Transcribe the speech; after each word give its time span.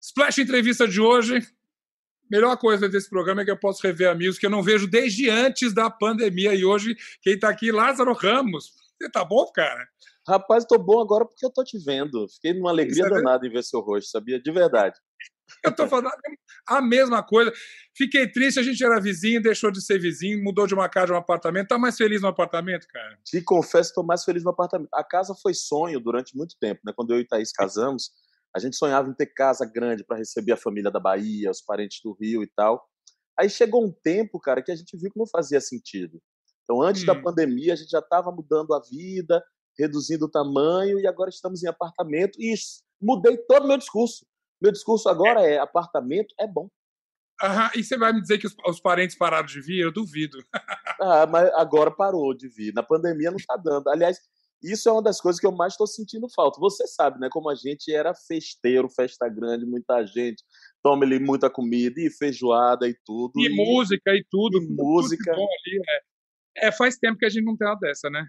Splash 0.00 0.38
entrevista 0.38 0.86
de 0.86 1.00
hoje. 1.00 1.40
Melhor 2.30 2.56
coisa 2.56 2.88
desse 2.88 3.10
programa 3.10 3.42
é 3.42 3.44
que 3.44 3.50
eu 3.50 3.58
posso 3.58 3.86
rever 3.86 4.08
amigos 4.08 4.38
que 4.38 4.46
eu 4.46 4.50
não 4.50 4.62
vejo 4.62 4.86
desde 4.86 5.28
antes 5.28 5.74
da 5.74 5.90
pandemia. 5.90 6.54
E 6.54 6.64
hoje, 6.64 6.96
quem 7.20 7.34
está 7.34 7.48
aqui, 7.48 7.70
Lázaro 7.70 8.12
Ramos. 8.12 8.72
Você 8.96 9.10
tá 9.10 9.24
bom, 9.24 9.44
cara? 9.52 9.86
Rapaz, 10.26 10.62
estou 10.62 10.78
bom 10.78 11.00
agora 11.00 11.26
porque 11.26 11.44
eu 11.44 11.50
tô 11.50 11.62
te 11.62 11.78
vendo. 11.78 12.26
Fiquei 12.28 12.54
numa 12.54 12.70
alegria 12.70 13.08
danada 13.08 13.46
em 13.46 13.50
ver 13.50 13.62
seu 13.62 13.80
rosto, 13.80 14.10
sabia? 14.10 14.40
De 14.40 14.50
verdade. 14.50 14.98
Eu 15.64 15.74
tô 15.74 15.86
falando 15.88 16.10
a 16.66 16.80
mesma 16.80 17.22
coisa. 17.22 17.52
Fiquei 17.96 18.30
triste, 18.30 18.58
a 18.58 18.62
gente 18.62 18.82
era 18.84 19.00
vizinho, 19.00 19.42
deixou 19.42 19.70
de 19.70 19.80
ser 19.80 19.98
vizinho, 19.98 20.42
mudou 20.42 20.66
de 20.66 20.74
uma 20.74 20.88
casa 20.88 21.06
de 21.06 21.12
um 21.12 21.16
apartamento. 21.16 21.68
Tá 21.68 21.78
mais 21.78 21.96
feliz 21.96 22.22
no 22.22 22.28
apartamento, 22.28 22.86
cara? 22.88 23.18
Te 23.24 23.40
confesso 23.42 23.90
que 23.90 23.94
tô 23.94 24.02
mais 24.02 24.24
feliz 24.24 24.42
no 24.42 24.50
apartamento. 24.50 24.88
A 24.92 25.04
casa 25.04 25.34
foi 25.40 25.54
sonho 25.54 26.00
durante 26.00 26.36
muito 26.36 26.56
tempo, 26.60 26.80
né? 26.84 26.92
Quando 26.94 27.14
eu 27.14 27.20
e 27.20 27.26
Thaís 27.26 27.52
casamos, 27.52 28.10
a 28.54 28.58
gente 28.58 28.76
sonhava 28.76 29.08
em 29.08 29.14
ter 29.14 29.26
casa 29.26 29.64
grande 29.64 30.04
para 30.04 30.16
receber 30.16 30.52
a 30.52 30.56
família 30.56 30.90
da 30.90 31.00
Bahia, 31.00 31.50
os 31.50 31.62
parentes 31.62 32.00
do 32.02 32.16
Rio 32.20 32.42
e 32.42 32.50
tal. 32.54 32.84
Aí 33.38 33.50
chegou 33.50 33.84
um 33.84 33.92
tempo, 33.92 34.38
cara, 34.38 34.62
que 34.62 34.70
a 34.70 34.76
gente 34.76 34.96
viu 34.96 35.10
que 35.10 35.18
não 35.18 35.26
fazia 35.26 35.60
sentido. 35.60 36.20
Então, 36.62 36.80
antes 36.80 37.02
hum. 37.02 37.06
da 37.06 37.14
pandemia, 37.14 37.72
a 37.72 37.76
gente 37.76 37.90
já 37.90 37.98
estava 37.98 38.30
mudando 38.30 38.72
a 38.74 38.80
vida, 38.80 39.42
reduzindo 39.78 40.26
o 40.26 40.30
tamanho, 40.30 41.00
e 41.00 41.06
agora 41.06 41.30
estamos 41.30 41.62
em 41.62 41.66
apartamento. 41.66 42.40
E 42.40 42.54
mudei 43.00 43.36
todo 43.38 43.64
o 43.64 43.68
meu 43.68 43.76
discurso. 43.76 44.24
Meu 44.60 44.72
discurso 44.72 45.08
agora 45.08 45.42
é: 45.42 45.58
apartamento 45.58 46.34
é 46.38 46.46
bom. 46.46 46.68
Aham, 47.42 47.70
e 47.74 47.82
você 47.82 47.96
vai 47.98 48.12
me 48.12 48.20
dizer 48.20 48.38
que 48.38 48.46
os, 48.46 48.54
os, 48.66 48.80
parentes 48.80 49.16
pararam 49.16 49.46
de 49.46 49.60
vir? 49.60 49.80
Eu 49.80 49.92
duvido. 49.92 50.38
ah, 51.00 51.26
mas 51.26 51.50
agora 51.54 51.90
parou 51.90 52.32
de 52.32 52.48
vir. 52.48 52.72
Na 52.72 52.82
pandemia 52.82 53.30
não 53.30 53.36
está 53.36 53.56
dando. 53.56 53.88
Aliás, 53.88 54.18
isso 54.62 54.88
é 54.88 54.92
uma 54.92 55.02
das 55.02 55.20
coisas 55.20 55.40
que 55.40 55.46
eu 55.46 55.52
mais 55.52 55.72
estou 55.72 55.86
sentindo 55.86 56.28
falta. 56.34 56.60
Você 56.60 56.86
sabe, 56.86 57.18
né? 57.18 57.28
Como 57.30 57.50
a 57.50 57.54
gente 57.54 57.92
era 57.92 58.14
festeiro, 58.14 58.88
festa 58.88 59.28
grande, 59.28 59.66
muita 59.66 60.06
gente, 60.06 60.42
toma 60.82 61.04
ali 61.04 61.18
muita 61.18 61.50
comida 61.50 62.00
e 62.00 62.08
feijoada 62.08 62.88
e 62.88 62.96
tudo. 63.04 63.32
E, 63.36 63.46
e 63.46 63.48
música 63.50 64.14
e 64.14 64.24
tudo. 64.30 64.62
E 64.62 64.66
música. 64.66 65.32
Tudo 65.34 65.42
ali, 65.42 65.82
é. 66.56 66.68
é, 66.68 66.72
faz 66.72 66.96
tempo 66.96 67.18
que 67.18 67.26
a 67.26 67.28
gente 67.28 67.44
não 67.44 67.56
tem 67.56 67.66
uma 67.66 67.74
dessa, 67.74 68.08
né? 68.08 68.26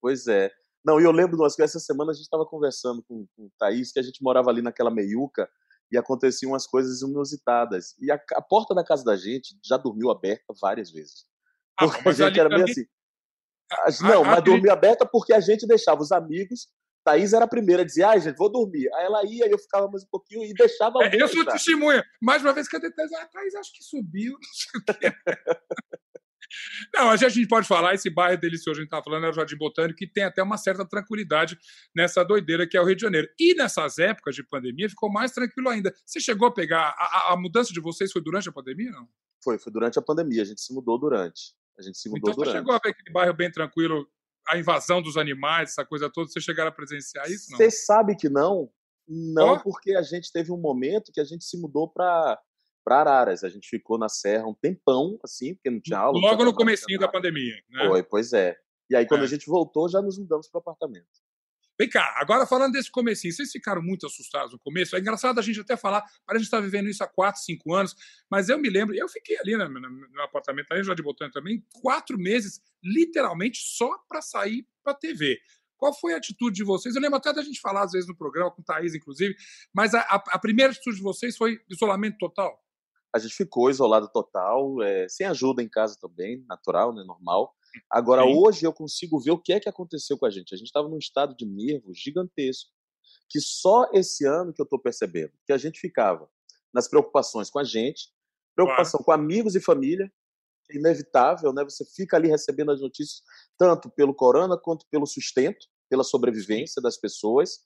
Pois 0.00 0.26
é. 0.26 0.50
Não, 0.84 1.00
e 1.00 1.04
eu 1.04 1.12
lembro 1.12 1.36
de 1.36 1.42
umas 1.42 1.56
coisas, 1.56 1.74
essa 1.74 1.84
semana 1.84 2.12
a 2.12 2.14
gente 2.14 2.24
estava 2.24 2.46
conversando 2.46 3.02
com, 3.02 3.26
com 3.34 3.46
o 3.46 3.52
Thaís, 3.58 3.90
que 3.90 3.98
a 3.98 4.02
gente 4.02 4.22
morava 4.22 4.50
ali 4.50 4.62
naquela 4.62 4.90
meiuca 4.90 5.48
e 5.94 5.98
aconteciam 5.98 6.52
umas 6.52 6.66
coisas 6.66 7.02
inusitadas. 7.02 7.94
E 8.00 8.10
a, 8.10 8.20
a 8.34 8.42
porta 8.42 8.74
da 8.74 8.84
casa 8.84 9.04
da 9.04 9.16
gente 9.16 9.56
já 9.64 9.76
dormiu 9.76 10.10
aberta 10.10 10.52
várias 10.60 10.90
vezes. 10.90 11.24
Ah, 11.78 11.86
porque 11.86 12.08
ah, 12.08 12.10
a 12.10 12.12
gente 12.12 12.40
era 12.40 12.48
meio 12.48 12.64
assim 12.64 12.84
não, 14.00 14.22
a, 14.22 14.26
mas 14.26 14.38
a 14.38 14.40
dormia 14.40 14.72
aberta 14.72 15.06
porque 15.06 15.32
a 15.32 15.40
gente 15.40 15.66
deixava 15.66 16.00
os 16.00 16.12
amigos. 16.12 16.68
Thaís 17.04 17.32
era 17.34 17.44
a 17.44 17.48
primeira 17.48 17.82
a 17.82 17.84
dizer, 17.84 18.02
ai, 18.04 18.20
gente, 18.20 18.36
vou 18.36 18.50
dormir. 18.50 18.88
Aí 18.94 19.04
ela 19.04 19.22
ia, 19.26 19.46
eu 19.46 19.58
ficava 19.58 19.88
mais 19.88 20.04
um 20.04 20.08
pouquinho 20.10 20.42
e 20.42 20.54
deixava. 20.54 21.04
É, 21.04 21.22
eu 21.22 21.28
sou 21.28 21.44
testemunha. 21.44 22.02
Mais 22.22 22.42
uma 22.42 22.52
vez, 22.52 22.66
cadê 22.66 22.90
Thaís? 22.90 23.12
Ah, 23.12 23.26
Thaís, 23.26 23.54
acho 23.54 23.72
que 23.74 23.84
subiu, 23.84 24.32
não 24.32 24.52
sei 24.52 24.80
o 24.80 24.98
quê. 24.98 25.16
Não, 26.92 27.10
a 27.10 27.16
gente 27.16 27.46
pode 27.46 27.66
falar, 27.66 27.94
esse 27.94 28.10
bairro 28.10 28.40
delicioso, 28.40 28.80
a 28.80 28.82
gente 28.82 28.92
está 28.92 29.02
falando, 29.02 29.26
é 29.26 29.30
o 29.30 29.32
Jardim 29.32 29.56
Botânico, 29.56 29.98
que 29.98 30.06
tem 30.06 30.24
até 30.24 30.42
uma 30.42 30.56
certa 30.56 30.86
tranquilidade 30.86 31.58
nessa 31.94 32.24
doideira 32.24 32.66
que 32.66 32.76
é 32.76 32.80
o 32.80 32.84
Rio 32.84 32.96
de 32.96 33.02
Janeiro. 33.02 33.28
E 33.38 33.54
nessas 33.54 33.98
épocas 33.98 34.34
de 34.34 34.42
pandemia 34.42 34.88
ficou 34.88 35.10
mais 35.10 35.32
tranquilo 35.32 35.68
ainda. 35.68 35.94
Você 36.04 36.20
chegou 36.20 36.48
a 36.48 36.52
pegar. 36.52 36.94
A, 36.98 37.32
a 37.32 37.36
mudança 37.36 37.72
de 37.72 37.80
vocês 37.80 38.12
foi 38.12 38.22
durante 38.22 38.48
a 38.48 38.52
pandemia, 38.52 38.90
não? 38.90 39.08
Foi, 39.42 39.58
foi 39.58 39.72
durante 39.72 39.98
a 39.98 40.02
pandemia. 40.02 40.42
A 40.42 40.46
gente 40.46 40.60
se 40.60 40.72
mudou 40.72 40.98
durante. 40.98 41.54
A 41.78 41.82
gente 41.82 41.98
se 41.98 42.08
mudou 42.08 42.30
então, 42.30 42.34
durante. 42.34 42.52
você 42.52 42.58
chegou 42.58 42.74
a 42.74 42.80
ver 42.82 42.90
aquele 42.90 43.12
bairro 43.12 43.34
bem 43.34 43.50
tranquilo, 43.50 44.08
a 44.46 44.58
invasão 44.58 45.02
dos 45.02 45.16
animais, 45.16 45.70
essa 45.70 45.84
coisa 45.84 46.10
toda, 46.10 46.28
você 46.28 46.40
chegaram 46.40 46.68
a 46.68 46.72
presenciar 46.72 47.30
isso? 47.30 47.50
Você 47.50 47.70
sabe 47.70 48.16
que 48.16 48.28
não? 48.28 48.70
Não, 49.06 49.54
oh? 49.54 49.60
porque 49.60 49.94
a 49.94 50.02
gente 50.02 50.32
teve 50.32 50.50
um 50.50 50.56
momento 50.56 51.12
que 51.12 51.20
a 51.20 51.24
gente 51.24 51.44
se 51.44 51.60
mudou 51.60 51.88
para 51.88 52.40
para 52.84 53.00
Araras. 53.00 53.42
A 53.42 53.48
gente 53.48 53.68
ficou 53.68 53.98
na 53.98 54.08
serra 54.08 54.46
um 54.46 54.54
tempão, 54.54 55.18
assim, 55.24 55.54
porque 55.54 55.70
não 55.70 55.80
tinha 55.80 55.98
aula. 55.98 56.18
Logo 56.20 56.44
no 56.44 56.54
comecinho 56.54 56.98
da 56.98 57.08
pandemia, 57.08 57.54
né? 57.70 57.88
Foi, 57.88 58.02
pois 58.02 58.32
é. 58.32 58.56
E 58.90 58.94
aí, 58.94 59.06
quando 59.06 59.22
é. 59.22 59.24
a 59.24 59.28
gente 59.28 59.46
voltou, 59.46 59.88
já 59.88 60.02
nos 60.02 60.18
mudamos 60.18 60.48
para 60.48 60.58
o 60.58 60.60
apartamento. 60.60 61.24
Vem 61.76 61.88
cá, 61.88 62.14
agora 62.18 62.46
falando 62.46 62.74
desse 62.74 62.88
comecinho, 62.88 63.32
vocês 63.34 63.50
ficaram 63.50 63.82
muito 63.82 64.06
assustados 64.06 64.52
no 64.52 64.58
começo? 64.60 64.94
É 64.94 65.00
engraçado 65.00 65.40
a 65.40 65.42
gente 65.42 65.58
até 65.58 65.76
falar, 65.76 66.04
a 66.28 66.34
gente 66.34 66.44
está 66.44 66.60
vivendo 66.60 66.88
isso 66.88 67.02
há 67.02 67.08
4, 67.08 67.42
5 67.42 67.74
anos, 67.74 67.96
mas 68.30 68.48
eu 68.48 68.56
me 68.58 68.70
lembro, 68.70 68.94
eu 68.94 69.08
fiquei 69.08 69.36
ali 69.38 69.56
no, 69.56 69.68
no, 69.68 69.90
no 69.90 70.22
apartamento, 70.22 70.70
aí 70.70 70.84
já 70.84 70.94
de 70.94 71.02
botão 71.02 71.28
também, 71.32 71.64
quatro 71.82 72.16
meses, 72.16 72.60
literalmente, 72.80 73.58
só 73.60 73.90
para 74.08 74.22
sair 74.22 74.64
para 74.84 74.94
TV. 74.94 75.36
Qual 75.76 75.92
foi 75.92 76.14
a 76.14 76.18
atitude 76.18 76.54
de 76.54 76.62
vocês? 76.62 76.94
Eu 76.94 77.02
lembro 77.02 77.16
até 77.16 77.32
da 77.32 77.42
gente 77.42 77.60
falar, 77.60 77.82
às 77.82 77.92
vezes, 77.92 78.08
no 78.08 78.16
programa, 78.16 78.52
com 78.52 78.62
o 78.62 78.64
Thaís, 78.64 78.94
inclusive, 78.94 79.34
mas 79.74 79.94
a, 79.94 80.00
a, 80.00 80.22
a 80.28 80.38
primeira 80.38 80.70
atitude 80.70 80.98
de 80.98 81.02
vocês 81.02 81.36
foi 81.36 81.60
isolamento 81.68 82.18
total? 82.18 82.63
A 83.14 83.18
gente 83.18 83.34
ficou 83.34 83.70
isolado 83.70 84.08
total, 84.12 84.82
é, 84.82 85.08
sem 85.08 85.24
ajuda 85.26 85.62
em 85.62 85.68
casa 85.68 85.96
também, 86.00 86.44
natural, 86.48 86.92
né, 86.92 87.04
normal. 87.04 87.54
Agora, 87.88 88.24
Sim. 88.24 88.34
hoje 88.36 88.66
eu 88.66 88.72
consigo 88.72 89.20
ver 89.20 89.30
o 89.30 89.38
que 89.38 89.52
é 89.52 89.60
que 89.60 89.68
aconteceu 89.68 90.18
com 90.18 90.26
a 90.26 90.30
gente. 90.30 90.52
A 90.52 90.58
gente 90.58 90.66
estava 90.66 90.88
num 90.88 90.98
estado 90.98 91.36
de 91.36 91.46
nervo 91.46 91.94
gigantesco, 91.94 92.70
que 93.30 93.40
só 93.40 93.88
esse 93.92 94.26
ano 94.26 94.52
que 94.52 94.60
eu 94.60 94.64
estou 94.64 94.80
percebendo, 94.80 95.32
que 95.46 95.52
a 95.52 95.58
gente 95.58 95.78
ficava 95.78 96.28
nas 96.72 96.88
preocupações 96.88 97.48
com 97.48 97.60
a 97.60 97.64
gente, 97.64 98.12
preocupação 98.54 99.00
claro. 99.02 99.04
com 99.04 99.24
amigos 99.24 99.54
e 99.54 99.60
família, 99.60 100.12
é 100.70 100.76
inevitável, 100.76 101.52
né? 101.52 101.62
Você 101.62 101.84
fica 101.84 102.16
ali 102.16 102.28
recebendo 102.28 102.72
as 102.72 102.80
notícias 102.80 103.22
tanto 103.56 103.90
pelo 103.90 104.14
corona 104.14 104.58
quanto 104.58 104.86
pelo 104.90 105.06
sustento, 105.06 105.66
pela 105.88 106.02
sobrevivência 106.02 106.80
das 106.82 106.96
pessoas. 106.96 107.60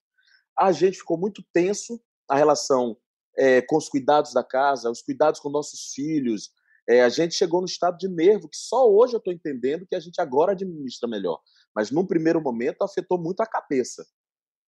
A 0.58 0.72
gente 0.72 0.98
ficou 0.98 1.16
muito 1.16 1.42
tenso 1.52 1.98
a 2.28 2.36
relação 2.36 2.98
é, 3.38 3.62
com 3.62 3.76
os 3.76 3.88
cuidados 3.88 4.32
da 4.32 4.42
casa, 4.42 4.90
os 4.90 5.00
cuidados 5.00 5.40
com 5.40 5.48
nossos 5.48 5.92
filhos, 5.94 6.50
é, 6.88 7.02
a 7.02 7.08
gente 7.08 7.34
chegou 7.34 7.60
no 7.60 7.66
estado 7.66 7.98
de 7.98 8.08
nervo 8.08 8.48
que 8.48 8.56
só 8.56 8.90
hoje 8.90 9.14
eu 9.14 9.18
estou 9.18 9.32
entendendo 9.32 9.86
que 9.86 9.94
a 9.94 10.00
gente 10.00 10.20
agora 10.20 10.52
administra 10.52 11.08
melhor. 11.08 11.40
Mas 11.74 11.90
num 11.90 12.06
primeiro 12.06 12.40
momento 12.40 12.82
afetou 12.82 13.18
muito 13.18 13.40
a 13.40 13.46
cabeça. 13.46 14.04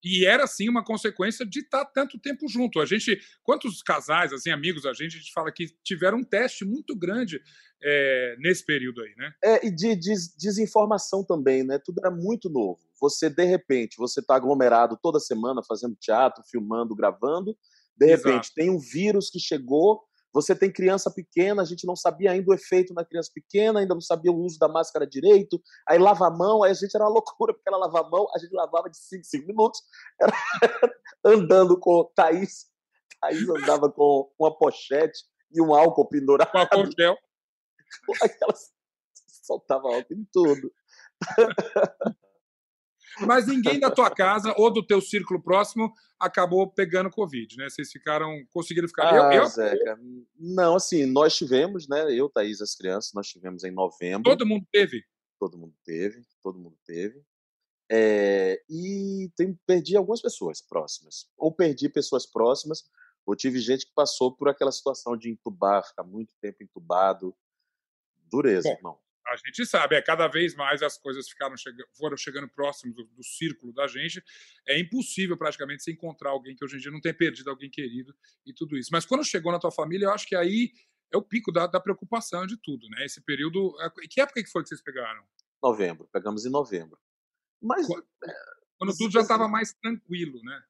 E 0.03 0.25
era 0.25 0.47
sim 0.47 0.69
uma 0.69 0.85
consequência 0.85 1.45
de 1.45 1.61
estar 1.61 1.85
tá 1.85 1.91
tanto 1.93 2.19
tempo 2.19 2.49
junto. 2.49 2.81
A 2.81 2.87
gente, 2.87 3.19
quantos 3.43 3.83
casais, 3.83 4.33
assim, 4.33 4.51
amigos, 4.51 4.87
a 4.87 4.93
gente, 4.93 5.17
a 5.17 5.19
gente 5.19 5.33
fala 5.33 5.53
que 5.53 5.67
tiveram 5.85 6.19
um 6.19 6.25
teste 6.25 6.65
muito 6.65 6.97
grande 6.97 7.41
é, 7.83 8.37
nesse 8.39 8.65
período 8.65 9.03
aí, 9.03 9.15
né? 9.17 9.33
É, 9.45 9.67
e 9.67 9.71
de, 9.71 9.95
de, 9.97 10.15
desinformação 10.39 11.25
também, 11.25 11.65
né? 11.65 11.79
Tudo 11.79 12.01
era 12.01 12.11
muito 12.11 12.49
novo. 12.49 12.81
Você, 13.01 13.29
de 13.29 13.45
repente, 13.45 13.97
você 13.99 14.21
está 14.21 14.37
aglomerado 14.37 14.99
toda 15.03 15.21
semana 15.21 15.63
fazendo 15.63 15.97
teatro, 15.97 16.43
filmando, 16.51 16.95
gravando. 16.95 17.57
De 18.01 18.07
repente, 18.07 18.47
Exato. 18.47 18.55
tem 18.57 18.71
um 18.71 18.79
vírus 18.79 19.29
que 19.29 19.39
chegou 19.39 20.03
você 20.33 20.55
tem 20.55 20.73
criança 20.73 21.11
pequena, 21.11 21.63
a 21.63 21.65
gente 21.65 21.85
não 21.87 21.97
sabia 21.97 22.31
ainda 22.31 22.51
o 22.51 22.55
efeito 22.55 22.95
na 22.95 23.05
criança 23.05 23.31
pequena, 23.35 23.81
ainda 23.81 23.95
não 23.95 24.01
sabia 24.01 24.31
o 24.31 24.39
uso 24.39 24.59
da 24.59 24.69
máscara 24.69 25.07
direito. 25.07 25.61
Aí 25.89 25.99
lava 25.99 26.29
a 26.29 26.31
mão, 26.31 26.63
aí 26.63 26.71
a 26.71 26.75
gente 26.75 26.95
era 26.95 27.05
uma 27.05 27.11
loucura, 27.15 27.53
porque 27.53 27.69
ela 27.69 27.79
lava 27.79 28.01
a 28.01 28.09
mão, 28.09 28.27
a 28.35 28.39
gente 28.39 28.53
lavava 28.53 28.89
de 28.89 28.97
5 28.97 29.25
5 29.25 29.47
minutos, 29.47 29.81
era 30.21 30.33
andando 31.25 31.79
com 31.79 32.05
Thaís. 32.15 32.67
Thaís 33.21 33.49
andava 33.49 33.91
com 33.91 34.31
uma 34.39 34.57
pochete 34.57 35.25
e 35.53 35.61
um 35.61 35.75
álcool 35.75 36.09
pendurado. 36.09 36.51
Com 36.51 36.59
álcool 36.59 36.91
gel. 36.97 37.17
Aquela 38.23 38.55
soltava 39.43 39.89
álcool 39.89 40.15
em 40.15 40.25
tudo. 40.33 40.73
Mas 43.21 43.47
ninguém 43.47 43.79
da 43.79 43.91
tua 43.91 44.11
casa 44.11 44.55
ou 44.57 44.73
do 44.73 44.85
teu 44.85 45.01
círculo 45.01 45.43
próximo 45.43 45.93
acabou 46.19 46.71
pegando 46.71 47.11
Covid, 47.11 47.57
né? 47.57 47.69
Vocês 47.69 47.91
ficaram, 47.91 48.45
conseguiram 48.51 48.89
ficar. 48.89 49.13
Ah, 49.13 49.35
eu, 49.35 49.43
eu... 49.43 49.47
Zeca, 49.47 49.99
não, 50.39 50.77
assim, 50.77 51.07
nós 51.07 51.37
tivemos, 51.37 51.89
né? 51.89 52.13
Eu, 52.13 52.29
Thaís, 52.29 52.61
as 52.61 52.75
crianças, 52.75 53.13
nós 53.13 53.27
tivemos 53.29 53.65
em 53.65 53.71
novembro. 53.71 54.23
Todo 54.23 54.47
mundo 54.47 54.67
teve? 54.71 55.05
Todo 55.39 55.59
mundo 55.59 55.75
teve, 55.85 56.23
todo 56.43 56.59
mundo 56.59 56.77
teve. 56.85 57.23
É, 57.91 58.63
e 58.69 59.31
tem, 59.35 59.59
perdi 59.67 59.97
algumas 59.97 60.21
pessoas 60.21 60.61
próximas. 60.61 61.27
Ou 61.37 61.53
perdi 61.53 61.89
pessoas 61.89 62.25
próximas, 62.27 62.85
ou 63.27 63.35
tive 63.35 63.59
gente 63.59 63.87
que 63.87 63.93
passou 63.95 64.37
por 64.37 64.49
aquela 64.49 64.71
situação 64.71 65.17
de 65.17 65.31
entubar, 65.31 65.87
ficar 65.87 66.05
muito 66.05 66.35
tempo 66.41 66.63
entubado. 66.63 67.35
Dureza, 68.31 68.69
Bom, 68.69 68.75
irmão 68.77 69.10
a 69.31 69.37
gente 69.37 69.65
sabe, 69.67 69.97
é 69.97 70.03
cada 70.03 70.27
vez 70.27 70.55
mais 70.55 70.83
as 70.83 70.99
coisas 70.99 71.29
ficaram 71.29 71.57
chegando, 71.57 71.87
foram 71.97 72.17
chegando 72.17 72.49
próximos 72.49 72.95
do, 72.95 73.05
do, 73.05 73.23
círculo 73.23 73.73
da 73.73 73.87
gente. 73.87 74.23
É 74.67 74.79
impossível 74.79 75.37
praticamente 75.37 75.83
se 75.83 75.93
encontrar 75.93 76.31
alguém 76.31 76.57
que 76.57 76.65
hoje 76.65 76.77
em 76.77 76.81
dia 76.81 76.91
não 76.91 77.01
tenha 77.01 77.15
perdido 77.15 77.51
alguém 77.51 77.71
querido 77.71 78.15
e 78.45 78.53
tudo 78.53 78.77
isso. 78.77 78.91
Mas 78.93 79.07
quando 79.07 79.25
chegou 79.25 79.53
na 79.53 79.59
tua 79.59 79.71
família, 79.71 80.07
eu 80.07 80.13
acho 80.13 80.27
que 80.27 80.35
aí 80.35 80.73
é 81.13 81.17
o 81.17 81.23
pico 81.23 81.53
da, 81.53 81.67
da 81.67 81.81
preocupação 81.81 82.47
de 82.47 82.57
tudo, 82.57 82.89
né? 82.89 83.05
Esse 83.05 83.21
período. 83.21 83.75
É, 83.81 83.91
que 84.09 84.21
época 84.21 84.43
que 84.43 84.51
foi 84.51 84.63
que 84.63 84.69
vocês 84.69 84.83
pegaram? 84.83 85.23
Novembro, 85.63 86.09
pegamos 86.13 86.45
em 86.45 86.51
novembro. 86.51 86.99
Mas 87.61 87.87
quando, 87.87 88.07
é, 88.25 88.35
quando 88.79 88.97
tudo 88.97 89.13
já 89.13 89.21
estava 89.21 89.47
mais 89.47 89.75
tranquilo, 89.75 90.41
né? 90.43 90.63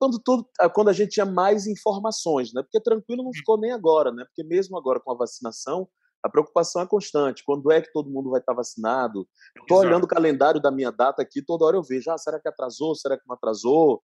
Quando, 0.00 0.20
tudo, 0.20 0.48
ah, 0.60 0.70
quando 0.70 0.88
a 0.88 0.92
gente 0.92 1.10
tinha 1.10 1.26
mais 1.26 1.66
informações, 1.66 2.52
né? 2.52 2.62
Porque 2.62 2.80
tranquilo 2.80 3.22
não 3.22 3.30
hum. 3.30 3.34
ficou 3.34 3.58
nem 3.58 3.72
agora, 3.72 4.12
né? 4.12 4.24
Porque 4.24 4.44
mesmo 4.44 4.78
agora 4.78 5.00
com 5.00 5.12
a 5.12 5.16
vacinação, 5.16 5.88
A 6.22 6.28
preocupação 6.28 6.82
é 6.82 6.86
constante. 6.86 7.44
Quando 7.44 7.70
é 7.70 7.80
que 7.80 7.92
todo 7.92 8.10
mundo 8.10 8.30
vai 8.30 8.40
estar 8.40 8.52
vacinado? 8.52 9.28
Estou 9.60 9.78
olhando 9.78 10.04
o 10.04 10.08
calendário 10.08 10.60
da 10.60 10.70
minha 10.70 10.90
data 10.90 11.22
aqui, 11.22 11.42
toda 11.42 11.64
hora 11.64 11.76
eu 11.76 11.82
vejo, 11.82 12.10
ah, 12.10 12.18
será 12.18 12.40
que 12.40 12.48
atrasou? 12.48 12.94
Será 12.94 13.16
que 13.16 13.26
não 13.26 13.34
atrasou? 13.34 14.02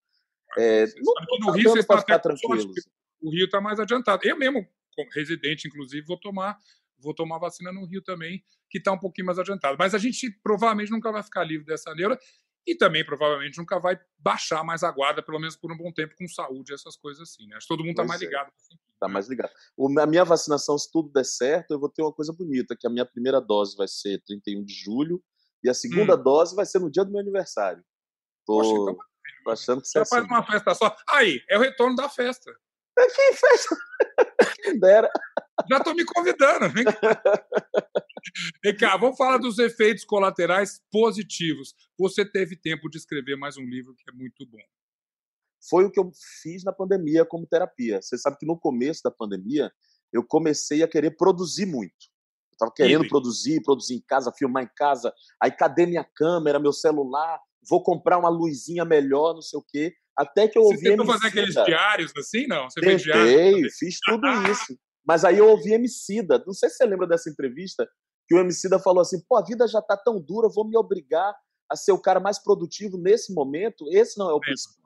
É, 0.57 0.85
não, 0.85 1.39
no 1.39 1.45
tá 1.47 1.51
Rio 1.53 1.69
você 1.71 1.79
está 1.79 1.97
ficar 1.97 2.19
tranquilo. 2.19 2.71
O 3.21 3.31
Rio 3.31 3.45
está 3.45 3.59
mais 3.59 3.79
adiantado. 3.79 4.21
Eu 4.23 4.37
mesmo, 4.37 4.67
residente, 5.13 5.67
inclusive, 5.67 6.05
vou 6.05 6.19
tomar 6.19 6.57
vou 7.03 7.13
tomar 7.13 7.37
vacina 7.37 7.71
no 7.71 7.85
Rio 7.85 8.01
também, 8.01 8.41
que 8.69 8.77
está 8.77 8.93
um 8.93 8.97
pouquinho 8.97 9.27
mais 9.27 9.37
adiantado. 9.37 9.75
Mas 9.77 9.93
a 9.93 9.97
gente 9.97 10.31
provavelmente 10.41 10.89
nunca 10.89 11.11
vai 11.11 11.21
ficar 11.21 11.43
livre 11.43 11.65
dessa 11.65 11.93
neura 11.93 12.17
e 12.65 12.75
também 12.75 13.05
provavelmente 13.05 13.57
nunca 13.57 13.79
vai 13.79 13.99
baixar 14.17 14.63
mais 14.63 14.83
a 14.83 14.91
guarda, 14.91 15.21
pelo 15.21 15.39
menos 15.39 15.55
por 15.55 15.71
um 15.71 15.77
bom 15.77 15.91
tempo, 15.91 16.15
com 16.17 16.27
saúde, 16.27 16.73
essas 16.73 16.95
coisas 16.95 17.29
assim. 17.29 17.45
Né? 17.47 17.57
Acho 17.57 17.67
que 17.67 17.73
todo 17.73 17.83
mundo 17.83 17.91
está 17.91 18.05
mais 18.05 18.21
é. 18.21 18.25
ligado. 18.25 18.51
Está 18.93 19.07
mais 19.07 19.27
ligado. 19.27 19.51
O, 19.75 19.99
a 19.99 20.05
minha 20.05 20.23
vacinação, 20.23 20.77
se 20.77 20.89
tudo 20.91 21.11
der 21.11 21.25
certo, 21.25 21.71
eu 21.71 21.79
vou 21.79 21.89
ter 21.89 22.01
uma 22.01 22.13
coisa 22.13 22.31
bonita, 22.31 22.75
que 22.79 22.87
a 22.87 22.89
minha 22.89 23.05
primeira 23.05 23.41
dose 23.41 23.75
vai 23.75 23.87
ser 23.87 24.21
31 24.25 24.63
de 24.63 24.73
julho 24.73 25.21
e 25.63 25.69
a 25.69 25.73
segunda 25.73 26.15
hum. 26.15 26.23
dose 26.23 26.55
vai 26.55 26.65
ser 26.65 26.79
no 26.79 26.89
dia 26.89 27.03
do 27.03 27.11
meu 27.11 27.19
aniversário. 27.19 27.83
Tô, 28.45 28.57
Poxa, 28.57 28.71
então... 28.71 28.97
tô 29.43 29.51
achando 29.51 29.81
que 29.81 29.87
você 29.87 29.99
é 29.99 30.05
faz 30.05 30.23
assim. 30.23 30.33
uma 30.33 30.45
festa 30.45 30.75
só. 30.75 30.95
Aí, 31.09 31.41
é 31.49 31.57
o 31.57 31.61
retorno 31.61 31.95
da 31.95 32.07
festa. 32.07 32.51
É 32.97 33.07
que 33.07 33.33
festa? 33.33 33.75
Quem 34.63 34.79
dera. 34.79 35.09
Já 35.69 35.77
estou 35.77 35.95
me 35.95 36.05
convidando. 36.05 36.69
Vem 36.69 36.83
cá. 36.83 37.23
Vem 38.63 38.75
cá, 38.75 38.97
vamos 38.97 39.17
falar 39.17 39.37
dos 39.37 39.59
efeitos 39.59 40.03
colaterais 40.03 40.81
positivos. 40.91 41.73
Você 41.97 42.25
teve 42.25 42.55
tempo 42.55 42.89
de 42.89 42.97
escrever 42.97 43.35
mais 43.35 43.57
um 43.57 43.63
livro 43.63 43.93
que 43.95 44.09
é 44.09 44.13
muito 44.13 44.45
bom. 44.45 44.63
Foi 45.69 45.85
o 45.85 45.91
que 45.91 45.99
eu 45.99 46.11
fiz 46.41 46.63
na 46.63 46.73
pandemia 46.73 47.25
como 47.25 47.47
terapia. 47.47 48.01
Você 48.01 48.17
sabe 48.17 48.37
que 48.37 48.45
no 48.45 48.59
começo 48.59 49.01
da 49.03 49.11
pandemia 49.11 49.71
eu 50.11 50.23
comecei 50.23 50.83
a 50.83 50.87
querer 50.87 51.11
produzir 51.11 51.65
muito. 51.65 52.11
Eu 52.51 52.55
estava 52.55 52.73
querendo 52.75 53.07
produzir, 53.07 53.61
produzir 53.61 53.95
em 53.95 54.01
casa, 54.01 54.31
filmar 54.31 54.63
em 54.63 54.69
casa. 54.75 55.13
Aí 55.41 55.51
cadê 55.51 55.85
minha 55.85 56.03
câmera, 56.03 56.59
meu 56.59 56.73
celular? 56.73 57.39
Vou 57.67 57.81
comprar 57.81 58.17
uma 58.17 58.29
luzinha 58.29 58.85
melhor, 58.85 59.33
não 59.33 59.41
sei 59.41 59.59
o 59.59 59.65
quê. 59.67 59.93
Até 60.15 60.47
que 60.47 60.57
eu 60.57 60.63
ouvi. 60.63 60.77
Você 60.77 60.89
tentou 60.89 61.05
fazer 61.05 61.27
aqueles 61.27 61.55
diários 61.55 62.11
assim, 62.17 62.45
não? 62.45 62.69
Você 62.69 62.79
Tentei, 62.79 62.99
fez 62.99 63.03
diários? 63.03 63.77
fiz 63.77 63.99
tudo 64.05 64.27
isso. 64.51 64.77
Mas 65.05 65.25
aí 65.25 65.37
eu 65.37 65.49
ouvi 65.49 65.73
Emicida, 65.73 66.41
não 66.45 66.53
sei 66.53 66.69
se 66.69 66.77
você 66.77 66.85
lembra 66.85 67.07
dessa 67.07 67.29
entrevista, 67.29 67.87
que 68.27 68.35
o 68.35 68.39
Emicida 68.39 68.79
falou 68.79 69.01
assim, 69.01 69.21
pô, 69.27 69.35
a 69.37 69.43
vida 69.43 69.67
já 69.67 69.81
tá 69.81 69.97
tão 69.97 70.19
dura, 70.19 70.47
vou 70.47 70.67
me 70.67 70.77
obrigar 70.77 71.35
a 71.69 71.75
ser 71.75 71.91
o 71.91 71.99
cara 71.99 72.19
mais 72.19 72.39
produtivo 72.39 72.97
nesse 72.97 73.33
momento, 73.33 73.85
esse 73.91 74.17
não 74.17 74.29
é 74.29 74.33
o 74.33 74.39
principal. 74.39 74.83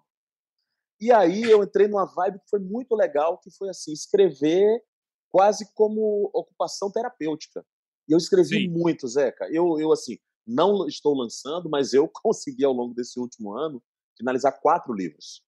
E 1.00 1.12
aí 1.12 1.44
eu 1.44 1.64
entrei 1.64 1.88
numa 1.88 2.06
vibe 2.06 2.40
que 2.40 2.50
foi 2.50 2.60
muito 2.60 2.96
legal, 2.96 3.38
que 3.38 3.52
foi 3.52 3.70
assim, 3.70 3.92
escrever 3.92 4.82
quase 5.30 5.72
como 5.74 6.30
ocupação 6.34 6.92
terapêutica. 6.92 7.64
E 8.08 8.14
eu 8.14 8.18
escrevi 8.18 8.64
Sim. 8.64 8.70
muito, 8.70 9.08
Zeca. 9.08 9.48
Eu, 9.52 9.80
eu, 9.80 9.92
assim, 9.92 10.18
não 10.46 10.88
estou 10.88 11.14
lançando, 11.16 11.70
mas 11.70 11.94
eu 11.94 12.08
consegui, 12.24 12.66
ao 12.66 12.74
longo 12.74 12.96
desse 12.96 13.20
último 13.20 13.54
ano, 13.54 13.84
finalizar 14.18 14.60
quatro 14.60 14.94
livros. 14.94 15.44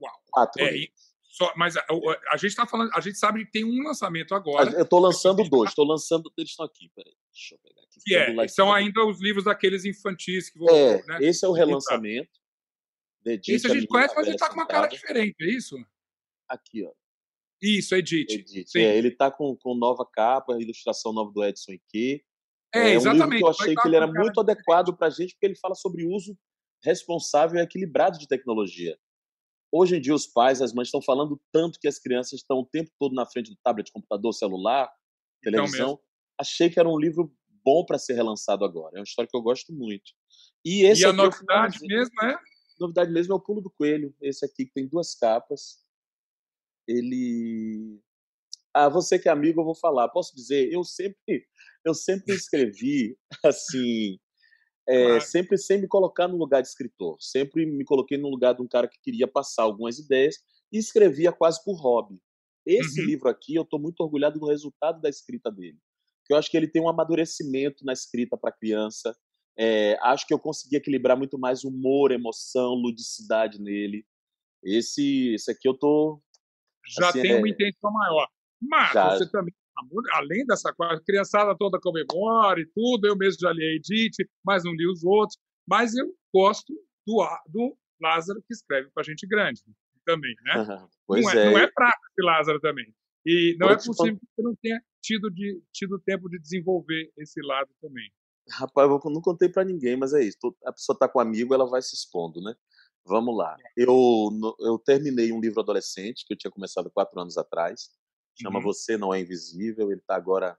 Uau! 0.00 0.12
Quatro 0.30 0.62
é, 0.62 0.70
livros. 0.70 1.05
Só, 1.36 1.52
mas 1.54 1.76
a, 1.76 1.84
a 2.30 2.36
gente 2.38 2.52
está 2.52 2.66
falando, 2.66 2.90
a 2.94 3.00
gente 3.00 3.18
sabe 3.18 3.44
que 3.44 3.50
tem 3.50 3.62
um 3.62 3.82
lançamento 3.82 4.34
agora. 4.34 4.70
Eu 4.70 4.84
estou 4.84 4.98
lançando 4.98 5.44
dois, 5.44 5.68
estou 5.68 5.84
lançando. 5.84 6.32
Eles 6.34 6.52
estão 6.52 6.64
aqui, 6.64 6.90
peraí. 6.96 7.12
Deixa 7.30 7.54
eu 7.54 7.58
pegar 7.58 7.82
aqui. 7.82 8.00
Que 8.02 8.14
é, 8.16 8.48
são 8.48 8.72
ainda 8.72 9.04
os 9.04 9.20
livros 9.20 9.44
daqueles 9.44 9.84
infantis 9.84 10.48
que 10.48 10.58
vão. 10.58 10.74
É, 10.74 11.04
né? 11.04 11.18
esse 11.20 11.44
é 11.44 11.48
o 11.48 11.52
relançamento. 11.52 12.30
Esse 13.46 13.66
a 13.66 13.74
gente 13.74 13.86
conhece, 13.86 14.14
mas 14.16 14.26
ele 14.26 14.36
está 14.36 14.48
com 14.48 14.54
uma 14.54 14.66
cara 14.66 14.86
diferente, 14.86 15.36
é 15.42 15.50
isso? 15.50 15.76
Aqui, 16.48 16.86
ó. 16.86 16.92
Isso, 17.60 17.94
Edith. 17.94 18.30
Edith. 18.30 18.74
É, 18.74 18.96
ele 18.96 19.08
está 19.08 19.30
com, 19.30 19.54
com 19.56 19.74
nova 19.74 20.06
capa, 20.10 20.56
ilustração 20.58 21.12
nova 21.12 21.30
do 21.32 21.44
Edson 21.44 21.72
Ike. 21.72 22.24
É, 22.74 22.78
é 22.78 22.94
exatamente. 22.94 23.42
Um 23.42 23.46
eu 23.46 23.50
achei 23.50 23.74
que 23.74 23.88
ele 23.88 23.96
era 23.96 24.06
muito 24.06 24.40
adequado 24.40 24.96
para 24.96 25.08
a 25.08 25.10
gente, 25.10 25.34
porque 25.34 25.46
ele 25.46 25.56
fala 25.56 25.74
sobre 25.74 26.06
uso 26.06 26.34
responsável 26.82 27.60
e 27.60 27.62
equilibrado 27.62 28.18
de 28.18 28.26
tecnologia. 28.26 28.96
Hoje 29.70 29.96
em 29.96 30.00
dia, 30.00 30.14
os 30.14 30.26
pais, 30.26 30.62
as 30.62 30.72
mães 30.72 30.88
estão 30.88 31.02
falando 31.02 31.40
tanto 31.52 31.78
que 31.78 31.88
as 31.88 31.98
crianças 31.98 32.40
estão 32.40 32.58
o 32.58 32.66
tempo 32.66 32.90
todo 32.98 33.14
na 33.14 33.26
frente 33.26 33.50
do 33.50 33.58
tablet, 33.62 33.90
computador, 33.92 34.32
celular, 34.32 34.90
televisão. 35.42 35.92
Então 35.92 36.06
Achei 36.38 36.68
que 36.68 36.78
era 36.78 36.88
um 36.88 36.98
livro 36.98 37.34
bom 37.64 37.84
para 37.84 37.98
ser 37.98 38.14
relançado 38.14 38.64
agora. 38.64 38.96
É 38.96 38.98
uma 38.98 39.04
história 39.04 39.28
que 39.28 39.36
eu 39.36 39.42
gosto 39.42 39.72
muito. 39.72 40.12
E, 40.64 40.84
esse 40.84 41.02
e 41.02 41.04
a 41.06 41.12
novidade 41.12 41.78
mesmo 41.80 42.22
é? 42.22 42.38
Novidade 42.78 43.10
mesmo 43.10 43.32
é 43.32 43.36
o 43.36 43.40
Pulo 43.40 43.62
do 43.62 43.70
Coelho. 43.70 44.14
Esse 44.20 44.44
aqui 44.44 44.66
que 44.66 44.72
tem 44.72 44.86
duas 44.86 45.14
capas. 45.14 45.78
Ele. 46.86 47.98
Ah, 48.74 48.90
você 48.90 49.18
que 49.18 49.28
é 49.28 49.32
amigo, 49.32 49.60
eu 49.60 49.64
vou 49.64 49.74
falar. 49.74 50.10
Posso 50.10 50.36
dizer, 50.36 50.70
eu 50.70 50.84
sempre, 50.84 51.46
eu 51.84 51.94
sempre 51.94 52.34
escrevi 52.34 53.18
assim 53.44 54.18
é, 54.88 55.04
claro. 55.06 55.20
sempre 55.20 55.58
sem 55.58 55.80
me 55.80 55.88
colocar 55.88 56.28
no 56.28 56.36
lugar 56.36 56.62
de 56.62 56.68
escritor. 56.68 57.16
Sempre 57.20 57.66
me 57.66 57.84
coloquei 57.84 58.16
no 58.16 58.28
lugar 58.28 58.54
de 58.54 58.62
um 58.62 58.68
cara 58.68 58.88
que 58.88 58.98
queria 59.02 59.26
passar 59.26 59.64
algumas 59.64 59.98
ideias 59.98 60.36
e 60.72 60.78
escrevia 60.78 61.32
quase 61.32 61.62
por 61.64 61.74
hobby. 61.80 62.20
Esse 62.64 63.00
uhum. 63.00 63.06
livro 63.06 63.28
aqui, 63.28 63.54
eu 63.54 63.62
estou 63.62 63.80
muito 63.80 64.00
orgulhado 64.00 64.38
do 64.38 64.46
resultado 64.46 65.00
da 65.00 65.08
escrita 65.08 65.50
dele. 65.50 65.78
Porque 66.20 66.32
eu 66.32 66.36
acho 66.36 66.50
que 66.50 66.56
ele 66.56 66.68
tem 66.68 66.82
um 66.82 66.88
amadurecimento 66.88 67.84
na 67.84 67.92
escrita 67.92 68.36
para 68.36 68.52
criança. 68.52 69.16
É, 69.58 69.96
acho 70.02 70.26
que 70.26 70.34
eu 70.34 70.38
consegui 70.38 70.76
equilibrar 70.76 71.16
muito 71.16 71.38
mais 71.38 71.64
humor, 71.64 72.10
emoção, 72.10 72.74
ludicidade 72.74 73.60
nele. 73.60 74.04
Esse, 74.62 75.34
esse 75.34 75.50
aqui 75.50 75.68
eu 75.68 75.74
tô. 75.74 76.20
Já 76.98 77.08
assim, 77.08 77.22
tem 77.22 77.32
é... 77.32 77.38
uma 77.38 77.48
intenção 77.48 77.92
maior. 77.92 78.28
Mas 78.60 78.92
já... 78.92 79.16
você 79.16 79.30
também 79.30 79.54
além 80.12 80.44
dessa 80.46 80.72
coisa, 80.72 81.02
criançada 81.04 81.56
toda 81.56 81.80
comemora 81.80 82.60
e 82.60 82.66
tudo, 82.74 83.06
eu 83.06 83.16
mesmo 83.16 83.40
já 83.40 83.52
li 83.52 83.64
a 83.64 83.74
Edith, 83.74 84.28
mas 84.44 84.64
não 84.64 84.72
li 84.72 84.86
os 84.88 85.04
outros, 85.04 85.38
mas 85.68 85.94
eu 85.94 86.12
gosto 86.34 86.72
do, 87.06 87.22
do 87.48 87.76
Lázaro 88.00 88.40
que 88.46 88.54
escreve 88.54 88.90
para 88.94 89.02
gente 89.02 89.26
grande 89.26 89.62
também, 90.04 90.34
né? 90.44 90.58
Uhum, 90.58 90.88
pois 91.06 91.24
não, 91.24 91.32
é, 91.32 91.46
é. 91.46 91.50
não 91.50 91.58
é 91.58 91.70
prático 91.72 92.06
esse 92.10 92.26
Lázaro 92.26 92.60
também. 92.60 92.94
E 93.24 93.56
não 93.58 93.68
é 93.68 93.74
possível 93.74 94.16
que 94.16 94.26
você 94.36 94.42
não 94.42 94.54
tenha 94.62 94.80
tido, 95.02 95.30
de, 95.30 95.60
tido 95.72 95.98
tempo 95.98 96.28
de 96.28 96.38
desenvolver 96.38 97.10
esse 97.18 97.40
lado 97.42 97.68
também. 97.80 98.08
Rapaz, 98.48 98.88
eu 98.88 99.10
não 99.10 99.20
contei 99.20 99.48
para 99.48 99.64
ninguém, 99.64 99.96
mas 99.96 100.14
é 100.14 100.22
isso. 100.22 100.38
A 100.64 100.72
pessoa 100.72 100.94
está 100.94 101.08
com 101.08 101.18
um 101.18 101.22
amigo, 101.22 101.52
ela 101.52 101.68
vai 101.68 101.82
se 101.82 101.96
expondo, 101.96 102.40
né? 102.40 102.54
Vamos 103.04 103.36
lá. 103.36 103.56
É. 103.58 103.82
Eu, 103.84 104.30
eu 104.60 104.78
terminei 104.78 105.32
um 105.32 105.40
livro 105.40 105.60
adolescente 105.60 106.24
que 106.24 106.34
eu 106.34 106.38
tinha 106.38 106.50
começado 106.50 106.90
quatro 106.90 107.20
anos 107.20 107.36
atrás 107.36 107.90
chama 108.42 108.58
uhum. 108.58 108.64
Você 108.64 108.96
Não 108.96 109.12
É 109.12 109.20
Invisível. 109.20 109.90
Ele 109.90 110.00
está 110.00 110.16
agora 110.16 110.58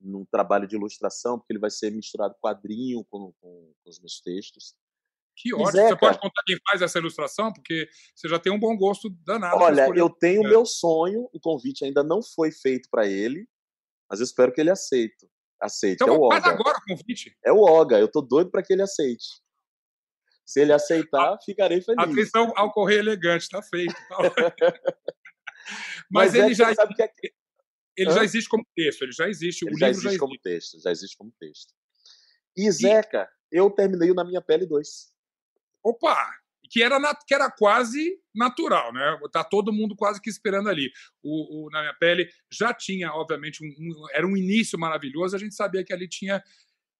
num 0.00 0.24
trabalho 0.24 0.66
de 0.66 0.76
ilustração, 0.76 1.38
porque 1.38 1.52
ele 1.52 1.60
vai 1.60 1.70
ser 1.70 1.90
misturado 1.90 2.34
quadrinho 2.40 3.04
com, 3.04 3.32
com, 3.40 3.72
com 3.82 3.90
os 3.90 3.98
meus 3.98 4.20
textos. 4.20 4.74
Que 5.36 5.52
ótimo. 5.54 5.72
Você 5.72 5.96
pode 5.96 6.20
contar 6.20 6.42
quem 6.46 6.56
faz 6.68 6.82
essa 6.82 6.98
ilustração? 6.98 7.52
Porque 7.52 7.88
você 8.14 8.28
já 8.28 8.38
tem 8.38 8.52
um 8.52 8.58
bom 8.58 8.76
gosto 8.76 9.10
danado. 9.24 9.56
Olha, 9.56 9.88
eu 9.94 10.08
tenho 10.08 10.42
o 10.42 10.46
é. 10.46 10.50
meu 10.50 10.64
sonho, 10.64 11.28
o 11.32 11.40
convite 11.40 11.84
ainda 11.84 12.04
não 12.04 12.22
foi 12.22 12.52
feito 12.52 12.88
para 12.90 13.06
ele, 13.06 13.48
mas 14.08 14.20
eu 14.20 14.24
espero 14.24 14.52
que 14.52 14.60
ele 14.60 14.70
aceite. 14.70 15.28
Aceite. 15.60 16.02
Então, 16.02 16.14
é 16.14 16.18
o 16.18 16.28
faz 16.28 16.44
agora 16.44 16.78
o 16.78 16.96
convite. 16.96 17.36
É 17.44 17.52
o 17.52 17.62
Oga, 17.62 17.98
eu 17.98 18.08
tô 18.08 18.20
doido 18.20 18.50
para 18.50 18.62
que 18.62 18.72
ele 18.72 18.82
aceite. 18.82 19.42
Se 20.46 20.60
ele 20.60 20.72
aceitar, 20.72 21.34
a, 21.34 21.38
ficarei 21.40 21.80
feliz. 21.80 22.04
Atenção 22.04 22.52
ao 22.54 22.70
correio 22.70 23.00
elegante, 23.00 23.48
tá 23.48 23.62
feito. 23.62 23.94
Tá 24.08 24.18
Mas, 26.10 26.32
Mas 26.32 26.34
ele 26.34 26.52
é 26.52 26.54
já 26.54 26.74
sabe 26.74 26.94
que 26.94 27.02
é... 27.02 27.10
ele 27.96 28.10
Hã? 28.10 28.14
já 28.14 28.24
existe 28.24 28.48
como 28.48 28.66
texto, 28.74 29.02
ele 29.02 29.12
já 29.12 29.28
existe, 29.28 29.64
ele 29.64 29.74
o 29.74 29.78
já 29.78 29.86
livro 29.88 30.00
existe 30.00 30.14
já 30.14 30.18
como 30.18 30.38
texto, 30.38 30.80
já 30.80 30.90
existe 30.90 31.16
como 31.16 31.32
texto. 31.38 31.72
E 32.56 32.70
Zeca, 32.70 33.28
e... 33.52 33.58
eu 33.58 33.70
terminei 33.70 34.10
o 34.10 34.14
Na 34.14 34.24
Minha 34.24 34.40
Pele 34.40 34.66
2. 34.66 35.12
Opa! 35.82 36.30
Que 36.70 36.82
era, 36.82 36.98
na, 36.98 37.14
que 37.14 37.34
era 37.34 37.50
quase 37.50 38.18
natural, 38.34 38.92
né? 38.92 39.20
Tá 39.30 39.44
todo 39.44 39.72
mundo 39.72 39.94
quase 39.94 40.20
que 40.20 40.30
esperando 40.30 40.68
ali. 40.68 40.90
O, 41.22 41.66
o 41.66 41.70
Na 41.70 41.80
Minha 41.82 41.94
Pele 41.94 42.28
já 42.50 42.72
tinha, 42.72 43.12
obviamente, 43.12 43.62
um, 43.62 43.68
um, 43.68 44.06
era 44.12 44.26
um 44.26 44.36
início 44.36 44.78
maravilhoso, 44.78 45.36
a 45.36 45.38
gente 45.38 45.54
sabia 45.54 45.84
que 45.84 45.92
ali 45.92 46.08
tinha 46.08 46.42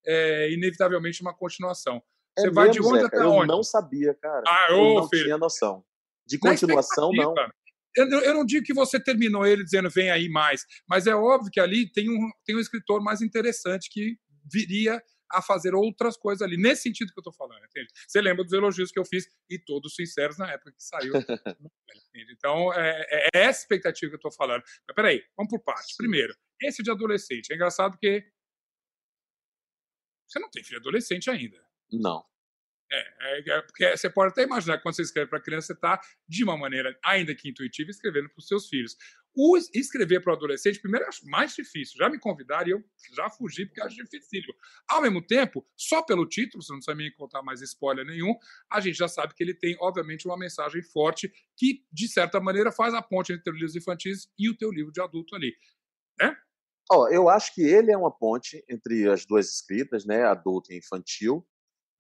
é, 0.06 0.52
inevitavelmente 0.52 1.22
uma 1.22 1.34
continuação. 1.34 2.02
É 2.36 2.42
Você 2.42 2.46
mesmo, 2.48 2.54
vai 2.54 2.70
de 2.70 2.80
onde 2.80 3.00
Zeca, 3.00 3.06
até 3.06 3.24
eu 3.24 3.30
onde? 3.30 3.50
Eu 3.50 3.56
não 3.56 3.62
sabia, 3.62 4.14
cara. 4.14 4.42
Ah, 4.46 4.66
eu 4.70 4.94
não 4.94 5.08
filho. 5.08 5.24
tinha 5.24 5.38
noção. 5.38 5.84
De 6.26 6.38
continuação, 6.38 7.10
não 7.12 7.34
eu, 7.96 8.34
não 8.34 8.44
digo 8.44 8.64
que 8.64 8.74
você 8.74 8.98
terminou 8.98 9.46
ele 9.46 9.64
dizendo 9.64 9.88
vem 9.88 10.10
aí 10.10 10.28
mais, 10.28 10.64
mas 10.88 11.06
é 11.06 11.14
óbvio 11.14 11.50
que 11.50 11.60
ali 11.60 11.90
tem 11.90 12.10
um, 12.10 12.30
tem 12.44 12.56
um 12.56 12.60
escritor 12.60 13.02
mais 13.02 13.20
interessante 13.20 13.88
que 13.90 14.18
viria 14.52 15.02
a 15.30 15.42
fazer 15.42 15.74
outras 15.74 16.16
coisas 16.16 16.42
ali, 16.42 16.56
nesse 16.56 16.82
sentido 16.82 17.12
que 17.12 17.18
eu 17.18 17.22
estou 17.22 17.32
falando. 17.32 17.64
Entende? 17.64 17.88
Você 18.06 18.20
lembra 18.20 18.44
dos 18.44 18.52
elogios 18.52 18.90
que 18.90 18.98
eu 18.98 19.04
fiz, 19.04 19.26
e 19.50 19.58
todos 19.58 19.94
sinceros 19.94 20.38
na 20.38 20.50
época 20.50 20.72
que 20.72 20.82
saiu. 20.82 21.12
então, 22.30 22.72
é, 22.72 23.06
é, 23.08 23.28
é, 23.34 23.44
essa 23.46 23.62
expectativa 23.62 24.10
que 24.10 24.14
eu 24.14 24.28
estou 24.28 24.32
falando. 24.32 24.62
Mas 24.86 24.94
peraí, 24.94 25.22
vamos 25.36 25.50
por 25.50 25.62
parte. 25.62 25.94
Primeiro, 25.96 26.34
esse 26.60 26.82
de 26.82 26.90
adolescente. 26.90 27.52
É 27.52 27.56
engraçado 27.56 27.92
porque 27.92 28.24
você 30.26 30.38
não 30.38 30.50
tem 30.50 30.64
filho 30.64 30.78
adolescente 30.78 31.30
ainda. 31.30 31.64
Não. 31.92 32.24
É, 32.90 33.38
é, 33.38 33.50
é, 33.50 33.62
porque 33.62 33.96
você 33.96 34.10
pode 34.10 34.32
até 34.32 34.42
imaginar, 34.42 34.78
quando 34.78 34.94
você 34.94 35.02
escreve 35.02 35.28
para 35.28 35.40
criança, 35.40 35.68
você 35.68 35.72
está, 35.72 36.00
de 36.28 36.44
uma 36.44 36.56
maneira, 36.56 36.96
ainda 37.04 37.34
que 37.34 37.48
intuitiva, 37.48 37.90
escrevendo 37.90 38.28
para 38.28 38.38
os 38.38 38.46
seus 38.46 38.68
filhos. 38.68 38.96
O 39.36 39.56
escrever 39.56 40.22
para 40.22 40.32
o 40.32 40.36
adolescente, 40.36 40.80
primeiro, 40.80 41.04
eu 41.04 41.08
acho 41.08 41.26
mais 41.26 41.54
difícil. 41.56 41.96
Já 41.98 42.08
me 42.08 42.20
convidaram 42.20 42.68
e 42.68 42.70
eu 42.70 42.84
já 43.16 43.28
fugi 43.28 43.66
porque 43.66 43.80
acho 43.80 43.96
difícil. 43.96 44.54
Ao 44.88 45.02
mesmo 45.02 45.20
tempo, 45.20 45.66
só 45.76 46.02
pelo 46.02 46.24
título, 46.28 46.62
você 46.62 46.72
não 46.72 46.78
precisa 46.78 46.96
me 46.96 47.10
contar 47.12 47.42
mais 47.42 47.60
spoiler 47.60 48.06
nenhum, 48.06 48.32
a 48.70 48.80
gente 48.80 48.96
já 48.96 49.08
sabe 49.08 49.34
que 49.34 49.42
ele 49.42 49.54
tem, 49.54 49.76
obviamente, 49.80 50.26
uma 50.26 50.38
mensagem 50.38 50.82
forte 50.82 51.32
que, 51.56 51.84
de 51.92 52.06
certa 52.06 52.38
maneira, 52.38 52.70
faz 52.70 52.94
a 52.94 53.02
ponte 53.02 53.32
entre 53.32 53.50
os 53.50 53.56
livros 53.56 53.74
infantis 53.74 54.28
e 54.38 54.48
o 54.48 54.56
teu 54.56 54.70
livro 54.70 54.92
de 54.92 55.00
adulto 55.00 55.34
ali. 55.34 55.52
Né? 56.20 56.36
Oh, 56.92 57.08
eu 57.08 57.28
acho 57.28 57.52
que 57.54 57.62
ele 57.62 57.90
é 57.90 57.96
uma 57.96 58.16
ponte 58.16 58.62
entre 58.68 59.08
as 59.08 59.24
duas 59.24 59.50
escritas, 59.50 60.04
né, 60.04 60.22
adulto 60.22 60.72
e 60.72 60.76
infantil, 60.76 61.44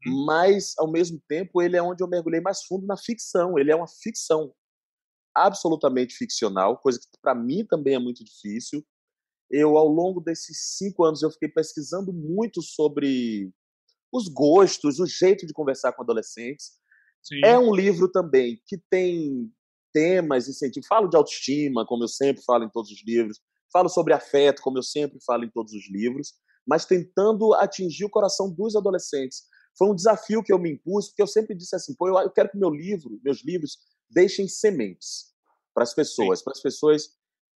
hum. 0.06 0.24
mas, 0.26 0.74
ao 0.78 0.90
mesmo 0.90 1.20
tempo, 1.28 1.62
ele 1.62 1.76
é 1.76 1.82
onde 1.82 2.02
eu 2.02 2.08
mergulhei 2.08 2.40
mais 2.40 2.64
fundo 2.64 2.86
na 2.86 2.96
ficção. 2.96 3.58
Ele 3.58 3.70
é 3.70 3.76
uma 3.76 3.88
ficção 3.88 4.52
absolutamente 5.34 6.14
ficcional, 6.14 6.78
coisa 6.78 6.98
que 6.98 7.08
para 7.20 7.34
mim 7.34 7.66
também 7.66 7.94
é 7.94 7.98
muito 7.98 8.24
difícil. 8.24 8.84
Eu, 9.50 9.76
ao 9.76 9.88
longo 9.88 10.20
desses 10.20 10.76
cinco 10.76 11.04
anos, 11.04 11.22
eu 11.22 11.30
fiquei 11.30 11.48
pesquisando 11.48 12.12
muito 12.12 12.62
sobre 12.62 13.50
os 14.12 14.28
gostos, 14.28 15.00
o 15.00 15.06
jeito 15.06 15.46
de 15.46 15.52
conversar 15.52 15.92
com 15.92 16.02
adolescentes. 16.02 16.72
Sim. 17.22 17.40
É 17.44 17.58
um 17.58 17.74
livro 17.74 18.08
também 18.10 18.60
que 18.66 18.78
tem 18.88 19.50
temas, 19.92 20.48
incentivo. 20.48 20.86
Falo 20.86 21.08
de 21.08 21.16
autoestima, 21.16 21.86
como 21.86 22.04
eu 22.04 22.08
sempre 22.08 22.42
falo 22.44 22.64
em 22.64 22.70
todos 22.70 22.90
os 22.90 23.02
livros. 23.04 23.40
Falo 23.72 23.88
sobre 23.88 24.12
afeto, 24.12 24.62
como 24.62 24.78
eu 24.78 24.82
sempre 24.82 25.18
falo 25.24 25.44
em 25.44 25.50
todos 25.50 25.72
os 25.72 25.90
livros. 25.90 26.34
Mas 26.66 26.86
tentando 26.86 27.54
atingir 27.54 28.04
o 28.04 28.10
coração 28.10 28.50
dos 28.50 28.76
adolescentes. 28.76 29.42
Foi 29.76 29.88
um 29.88 29.94
desafio 29.94 30.42
que 30.42 30.52
eu 30.52 30.58
me 30.58 30.72
impus, 30.72 31.08
porque 31.08 31.22
eu 31.22 31.26
sempre 31.26 31.54
disse 31.54 31.74
assim: 31.74 31.94
pô, 31.94 32.08
eu 32.08 32.30
quero 32.30 32.50
que 32.50 32.58
meu 32.58 32.70
livro, 32.70 33.20
meus 33.24 33.44
livros, 33.44 33.78
deixem 34.10 34.46
sementes 34.46 35.32
para 35.74 35.82
as 35.82 35.94
pessoas, 35.94 36.42
para 36.42 36.52
as 36.52 36.62
pessoas 36.62 37.08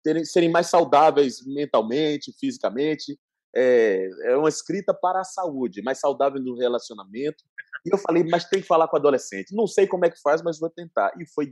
terem, 0.03 0.25
serem 0.25 0.51
mais 0.51 0.67
saudáveis 0.67 1.45
mentalmente, 1.47 2.33
fisicamente. 2.39 3.19
É, 3.55 4.09
é 4.25 4.37
uma 4.37 4.49
escrita 4.49 4.93
para 4.93 5.21
a 5.21 5.25
saúde, 5.25 5.83
mais 5.83 5.99
saudável 5.99 6.41
no 6.41 6.57
relacionamento. 6.57 7.45
E 7.87 7.95
eu 7.95 7.99
falei, 7.99 8.25
mas 8.25 8.45
tem 8.45 8.61
que 8.61 8.67
falar 8.67 8.89
com 8.89 8.97
adolescente. 8.97 9.55
Não 9.55 9.67
sei 9.67 9.87
como 9.87 10.05
é 10.05 10.11
que 10.11 10.21
faz, 10.21 10.43
mas 10.43 10.59
vou 10.59 10.69
tentar. 10.69 11.13
E 11.19 11.27
foi 11.27 11.47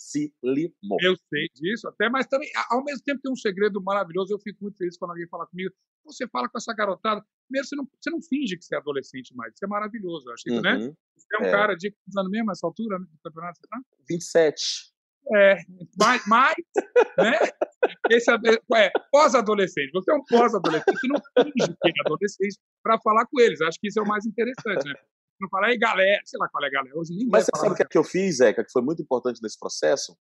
dificílimo. 0.00 0.96
Eu 1.00 1.16
sei 1.16 1.48
disso, 1.54 1.88
até, 1.88 2.08
mas 2.08 2.26
também, 2.26 2.50
ao 2.70 2.82
mesmo 2.82 3.02
tempo, 3.04 3.20
tem 3.20 3.32
um 3.32 3.36
segredo 3.36 3.82
maravilhoso. 3.82 4.32
Eu 4.32 4.40
fico 4.40 4.58
muito 4.62 4.78
feliz 4.78 4.96
quando 4.96 5.12
alguém 5.12 5.28
fala 5.28 5.46
comigo. 5.46 5.72
Você 6.04 6.26
fala 6.28 6.48
com 6.48 6.58
essa 6.58 6.72
garotada. 6.72 7.24
Primeiro, 7.48 7.68
você 7.68 7.76
não, 7.76 7.88
você 8.00 8.10
não 8.10 8.22
finge 8.22 8.56
que 8.56 8.64
você 8.64 8.74
é 8.74 8.78
adolescente 8.78 9.34
mais. 9.34 9.52
Isso 9.54 9.64
é 9.64 9.68
maravilhoso. 9.68 10.28
Eu 10.28 10.34
acho 10.34 10.62
né? 10.62 10.74
uhum. 10.74 10.86
né? 10.88 10.94
Você 11.16 11.36
é 11.36 11.38
um 11.42 11.46
é. 11.46 11.50
cara 11.50 11.74
de 11.74 11.90
quantos 11.90 12.16
anos 12.16 12.30
mesmo, 12.30 12.50
essa 12.50 12.66
altura 12.66 12.98
do 12.98 13.18
campeonato? 13.22 13.60
Tá? 13.68 13.80
27. 14.08 14.90
É, 15.32 15.56
mas, 15.98 16.26
mas 16.26 16.54
né? 17.18 17.38
Esse 18.10 18.30
é, 18.32 18.90
pós-adolescente. 19.12 19.90
Você 19.92 20.10
é 20.10 20.14
um 20.14 20.24
pós-adolescente. 20.24 20.98
Você 20.98 21.08
não 21.08 21.20
finge 21.38 21.76
que 21.82 21.88
é 21.88 21.92
adolescente 22.06 22.58
para 22.82 22.98
falar 23.00 23.26
com 23.26 23.40
eles. 23.40 23.60
Acho 23.60 23.78
que 23.80 23.88
isso 23.88 24.00
é 24.00 24.02
o 24.02 24.08
mais 24.08 24.26
interessante, 24.26 24.88
né? 24.88 24.94
Não 25.40 25.48
falar, 25.48 25.68
aí 25.68 25.78
galera, 25.78 26.20
sei 26.24 26.38
lá 26.38 26.48
qual 26.48 26.64
é 26.64 26.70
galera. 26.70 26.98
Hoje 26.98 27.12
Mas 27.26 27.46
você 27.46 27.50
sabe 27.56 27.72
o 27.72 27.74
que, 27.74 27.82
é 27.82 27.86
que 27.86 27.96
eu 27.96 28.04
fiz, 28.04 28.36
Zeca, 28.36 28.62
que 28.62 28.70
foi 28.70 28.82
muito 28.82 29.00
importante 29.00 29.40
nesse 29.42 29.58
processo? 29.58 30.16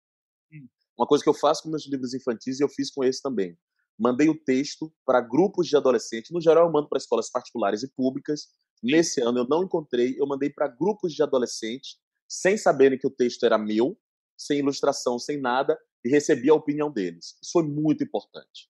Hum. 0.51 0.67
Uma 0.97 1.05
coisa 1.05 1.23
que 1.23 1.29
eu 1.29 1.33
faço 1.33 1.63
com 1.63 1.69
meus 1.69 1.85
livros 1.87 2.13
infantis 2.13 2.59
e 2.59 2.63
eu 2.63 2.69
fiz 2.69 2.89
com 2.89 3.03
esse 3.03 3.21
também. 3.21 3.57
Mandei 3.97 4.29
o 4.29 4.35
texto 4.35 4.93
para 5.05 5.19
grupos 5.19 5.67
de 5.67 5.75
adolescentes. 5.75 6.31
No 6.31 6.39
geral, 6.39 6.67
eu 6.67 6.71
mando 6.71 6.87
para 6.87 6.97
escolas 6.97 7.29
particulares 7.29 7.83
e 7.83 7.89
públicas. 7.89 8.47
Nesse 8.81 9.21
ano 9.21 9.39
eu 9.39 9.47
não 9.47 9.63
encontrei, 9.63 10.15
eu 10.17 10.25
mandei 10.25 10.49
para 10.49 10.69
grupos 10.69 11.13
de 11.13 11.21
adolescentes, 11.21 11.97
sem 12.27 12.57
saberem 12.57 12.97
que 12.97 13.07
o 13.07 13.11
texto 13.11 13.45
era 13.45 13.57
meu, 13.57 13.99
sem 14.37 14.59
ilustração, 14.59 15.19
sem 15.19 15.37
nada, 15.37 15.77
e 16.03 16.09
recebi 16.09 16.49
a 16.49 16.53
opinião 16.53 16.89
deles. 16.89 17.37
Isso 17.43 17.51
foi 17.51 17.63
muito 17.63 18.05
importante. 18.05 18.69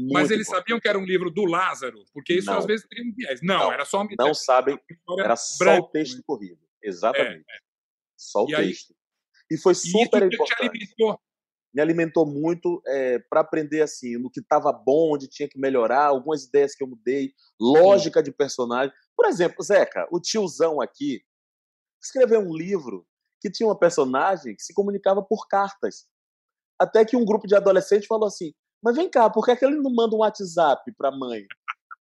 Muito 0.00 0.14
Mas 0.14 0.30
eles 0.30 0.46
importante. 0.46 0.62
sabiam 0.62 0.80
que 0.80 0.88
era 0.88 0.98
um 0.98 1.04
livro 1.04 1.30
do 1.30 1.44
Lázaro, 1.44 2.04
porque 2.12 2.34
isso 2.34 2.46
não. 2.46 2.58
às 2.58 2.64
vezes 2.64 2.86
teria 2.88 3.04
um 3.04 3.14
viés. 3.14 3.40
Não, 3.42 3.58
não, 3.58 3.72
era 3.72 3.84
só 3.84 4.00
uma 4.00 4.08
Não 4.18 4.32
sabem, 4.32 4.78
era 5.18 5.36
só 5.36 5.76
o 5.76 5.88
texto 5.88 6.16
né? 6.16 6.22
corrido. 6.26 6.58
Exatamente. 6.82 7.44
É, 7.48 7.56
é. 7.56 7.60
Só 8.16 8.44
o 8.44 8.50
e 8.50 8.56
texto. 8.56 8.92
Aí, 8.92 9.56
e 9.56 9.58
foi 9.58 9.74
super 9.74 10.22
e 10.22 10.26
importante. 10.26 10.68
Alimentou. 10.68 11.20
Me 11.72 11.82
alimentou 11.82 12.26
muito 12.26 12.82
é, 12.86 13.18
para 13.30 13.40
aprender 13.40 13.82
assim, 13.82 14.16
no 14.16 14.30
que 14.30 14.40
estava 14.40 14.72
bom, 14.72 15.14
onde 15.14 15.28
tinha 15.28 15.48
que 15.48 15.58
melhorar, 15.58 16.06
algumas 16.06 16.44
ideias 16.44 16.74
que 16.74 16.82
eu 16.82 16.88
mudei, 16.88 17.32
lógica 17.60 18.22
de 18.22 18.32
personagem. 18.32 18.92
Por 19.16 19.26
exemplo, 19.26 19.62
Zeca, 19.62 20.08
o 20.10 20.18
tiozão 20.18 20.80
aqui 20.80 21.22
escreveu 22.02 22.40
um 22.40 22.56
livro 22.56 23.06
que 23.40 23.50
tinha 23.50 23.68
uma 23.68 23.78
personagem 23.78 24.56
que 24.56 24.62
se 24.62 24.74
comunicava 24.74 25.22
por 25.22 25.46
cartas. 25.46 26.06
Até 26.80 27.04
que 27.04 27.16
um 27.16 27.24
grupo 27.24 27.46
de 27.46 27.54
adolescentes 27.54 28.06
falou 28.06 28.26
assim: 28.26 28.52
Mas 28.82 28.96
vem 28.96 29.10
cá, 29.10 29.28
por 29.28 29.44
que, 29.44 29.52
é 29.52 29.56
que 29.56 29.64
ele 29.64 29.76
não 29.76 29.92
manda 29.92 30.14
um 30.14 30.20
WhatsApp 30.20 30.90
para 30.96 31.08
a 31.08 31.16
mãe? 31.16 31.46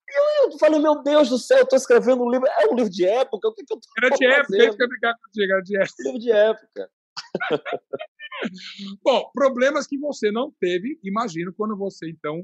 Eu, 0.09 0.51
eu 0.51 0.59
falei, 0.59 0.81
meu 0.81 1.03
Deus 1.03 1.29
do 1.29 1.39
céu, 1.39 1.59
eu 1.59 1.65
estou 1.65 1.77
escrevendo 1.77 2.23
um 2.23 2.31
livro. 2.31 2.47
É 2.47 2.67
um 2.67 2.75
livro 2.75 2.91
de 2.91 3.07
época? 3.07 3.49
O 3.49 3.55
que, 3.55 3.65
que 3.65 3.73
eu 3.73 3.79
tô 3.79 3.89
Era 3.99 4.11
de 4.11 4.27
época, 4.27 4.57
eu 4.57 4.77
que 4.77 4.87
brincar 4.87 5.15
contigo, 5.19 5.53
era 5.53 5.63
de 5.63 5.77
época. 5.77 5.95
Livro 6.05 6.19
de 6.19 6.33
época. 6.33 6.91
Bom, 9.03 9.31
problemas 9.35 9.87
que 9.87 9.99
você 9.99 10.31
não 10.31 10.51
teve, 10.61 10.99
imagino, 11.03 11.53
quando 11.53 11.77
você 11.77 12.09
então 12.09 12.43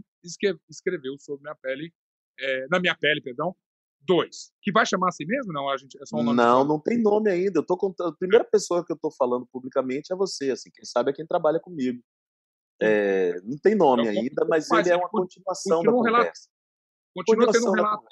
escreveu 0.68 1.16
sobre 1.18 1.42
minha 1.42 1.54
pele, 1.54 1.92
é, 2.38 2.66
na 2.68 2.80
minha 2.80 2.96
pele, 2.96 3.20
perdão, 3.20 3.54
dois. 4.00 4.52
Que 4.60 4.72
vai 4.72 4.84
chamar 4.84 5.08
assim 5.08 5.24
mesmo? 5.24 5.52
Não, 5.52 5.68
a 5.68 5.76
gente, 5.76 5.96
é 6.00 6.06
só 6.06 6.16
um 6.16 6.22
nome 6.22 6.36
Não, 6.36 6.64
não 6.64 6.80
tem 6.80 7.00
nome 7.00 7.30
ainda. 7.30 7.60
Eu 7.60 7.66
tô 7.66 7.76
contando, 7.76 8.08
a 8.08 8.16
primeira 8.16 8.44
pessoa 8.44 8.84
que 8.84 8.92
eu 8.92 8.98
tô 8.98 9.10
falando 9.10 9.46
publicamente 9.46 10.12
é 10.12 10.16
você, 10.16 10.50
assim, 10.50 10.70
quem 10.72 10.84
sabe 10.84 11.10
é 11.10 11.14
quem 11.14 11.26
trabalha 11.26 11.60
comigo. 11.60 12.02
É, 12.82 13.40
não 13.42 13.56
tem 13.58 13.74
nome 13.74 14.02
então, 14.02 14.22
ainda, 14.22 14.44
mas 14.48 14.70
ele 14.70 14.90
é 14.90 14.96
uma 14.96 15.08
continuação 15.08 15.82
da 15.82 15.92
conversa. 15.92 16.48
Continua 17.14 17.52
tendo 17.52 17.68
um 17.68 17.72
relato. 17.72 18.06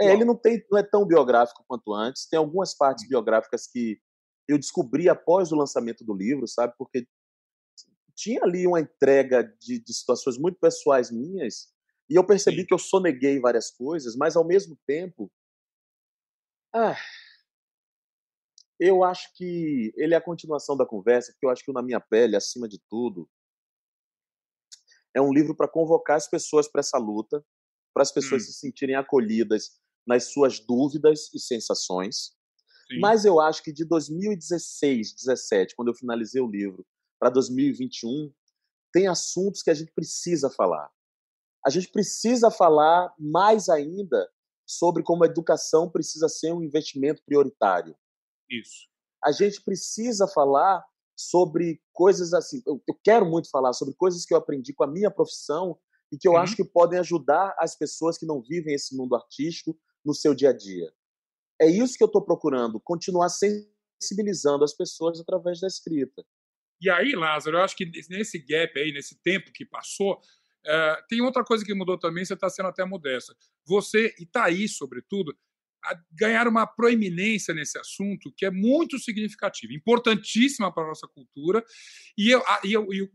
É, 0.00 0.12
ele 0.12 0.24
não, 0.24 0.34
tem, 0.34 0.64
não 0.70 0.78
é 0.78 0.82
tão 0.82 1.06
biográfico 1.06 1.64
quanto 1.68 1.94
antes. 1.94 2.26
Tem 2.26 2.38
algumas 2.38 2.76
partes 2.76 3.04
hum. 3.04 3.08
biográficas 3.08 3.68
que 3.68 4.00
eu 4.48 4.58
descobri 4.58 5.08
após 5.08 5.52
o 5.52 5.56
lançamento 5.56 6.04
do 6.04 6.12
livro, 6.12 6.48
sabe? 6.48 6.74
Porque 6.76 7.06
tinha 8.16 8.42
ali 8.42 8.66
uma 8.66 8.80
entrega 8.80 9.44
de, 9.60 9.78
de 9.78 9.94
situações 9.94 10.36
muito 10.36 10.58
pessoais 10.58 11.10
minhas 11.10 11.68
e 12.10 12.16
eu 12.16 12.26
percebi 12.26 12.62
Sim. 12.62 12.66
que 12.66 12.74
eu 12.74 12.78
soneguei 12.78 13.38
várias 13.38 13.70
coisas, 13.70 14.16
mas 14.16 14.34
ao 14.34 14.44
mesmo 14.44 14.76
tempo 14.86 15.30
ah, 16.74 16.96
eu 18.78 19.02
acho 19.02 19.32
que 19.34 19.92
ele 19.96 20.14
é 20.14 20.16
a 20.16 20.22
continuação 20.24 20.76
da 20.76 20.86
conversa, 20.86 21.32
porque 21.32 21.46
eu 21.46 21.50
acho 21.50 21.64
que 21.64 21.70
o 21.70 21.74
Na 21.74 21.82
Minha 21.82 22.00
Pele, 22.00 22.36
acima 22.36 22.68
de 22.68 22.78
tudo, 22.88 23.28
é 25.14 25.20
um 25.20 25.32
livro 25.32 25.54
para 25.54 25.68
convocar 25.68 26.16
as 26.16 26.28
pessoas 26.28 26.68
para 26.68 26.80
essa 26.80 26.98
luta, 26.98 27.44
para 27.94 28.02
as 28.02 28.12
pessoas 28.12 28.42
hum. 28.42 28.46
se 28.46 28.52
sentirem 28.54 28.94
acolhidas 28.94 29.70
nas 30.06 30.32
suas 30.32 30.60
dúvidas 30.60 31.32
e 31.34 31.38
sensações. 31.38 32.32
Sim. 32.90 33.00
Mas 33.00 33.24
eu 33.24 33.40
acho 33.40 33.62
que 33.62 33.72
de 33.72 33.84
2016, 33.84 35.14
17, 35.14 35.74
quando 35.74 35.88
eu 35.88 35.94
finalizei 35.94 36.40
o 36.40 36.50
livro, 36.50 36.86
para 37.18 37.30
2021, 37.30 38.32
tem 38.92 39.08
assuntos 39.08 39.62
que 39.62 39.70
a 39.70 39.74
gente 39.74 39.92
precisa 39.92 40.48
falar. 40.48 40.90
A 41.66 41.70
gente 41.70 41.88
precisa 41.88 42.50
falar 42.50 43.12
mais 43.18 43.68
ainda 43.68 44.30
sobre 44.66 45.02
como 45.02 45.24
a 45.24 45.26
educação 45.26 45.90
precisa 45.90 46.28
ser 46.28 46.52
um 46.52 46.62
investimento 46.62 47.22
prioritário. 47.24 47.96
Isso. 48.48 48.88
A 49.24 49.32
gente 49.32 49.62
precisa 49.62 50.28
falar 50.28 50.84
sobre 51.18 51.80
coisas 51.92 52.32
assim. 52.32 52.62
Eu, 52.64 52.80
eu 52.86 52.94
quero 53.02 53.26
muito 53.26 53.50
falar 53.50 53.72
sobre 53.72 53.92
coisas 53.94 54.24
que 54.24 54.32
eu 54.32 54.38
aprendi 54.38 54.72
com 54.72 54.84
a 54.84 54.86
minha 54.86 55.10
profissão 55.10 55.76
e 56.12 56.16
que 56.16 56.28
eu 56.28 56.32
uhum. 56.32 56.38
acho 56.38 56.54
que 56.54 56.64
podem 56.64 56.98
ajudar 57.00 57.54
as 57.58 57.76
pessoas 57.76 58.16
que 58.16 58.24
não 58.24 58.40
vivem 58.40 58.72
esse 58.72 58.96
mundo 58.96 59.16
artístico 59.16 59.76
no 60.04 60.14
seu 60.14 60.32
dia 60.32 60.50
a 60.50 60.56
dia. 60.56 60.92
É 61.60 61.66
isso 61.66 61.98
que 61.98 62.04
eu 62.04 62.06
estou 62.06 62.24
procurando, 62.24 62.80
continuar 62.80 63.28
sensibilizando 63.28 64.62
as 64.62 64.72
pessoas 64.72 65.18
através 65.18 65.58
da 65.58 65.66
escrita. 65.66 66.24
E 66.80 66.88
aí, 66.88 67.12
Lázaro, 67.16 67.56
eu 67.56 67.62
acho 67.62 67.76
que 67.76 67.90
nesse 68.08 68.38
gap 68.38 68.78
aí, 68.78 68.92
nesse 68.92 69.20
tempo 69.20 69.52
que 69.52 69.66
passou, 69.66 70.20
é, 70.64 71.02
tem 71.08 71.20
outra 71.20 71.42
coisa 71.44 71.64
que 71.64 71.74
mudou 71.74 71.98
também, 71.98 72.24
você 72.24 72.34
está 72.34 72.48
sendo 72.48 72.68
até 72.68 72.84
modesta. 72.84 73.34
Você 73.66 74.14
e 74.20 74.24
Thaís, 74.24 74.76
sobretudo, 74.76 75.36
ganharam 76.12 76.50
uma 76.50 76.66
proeminência 76.66 77.54
nesse 77.54 77.78
assunto 77.78 78.32
que 78.36 78.44
é 78.44 78.50
muito 78.50 78.98
significativa, 78.98 79.72
importantíssima 79.72 80.72
para 80.72 80.84
a 80.84 80.88
nossa 80.88 81.06
cultura. 81.06 81.64
E, 82.16 82.30
eu, 82.30 82.42
e, 82.64 82.72
eu, 82.72 82.92
e 82.92 83.08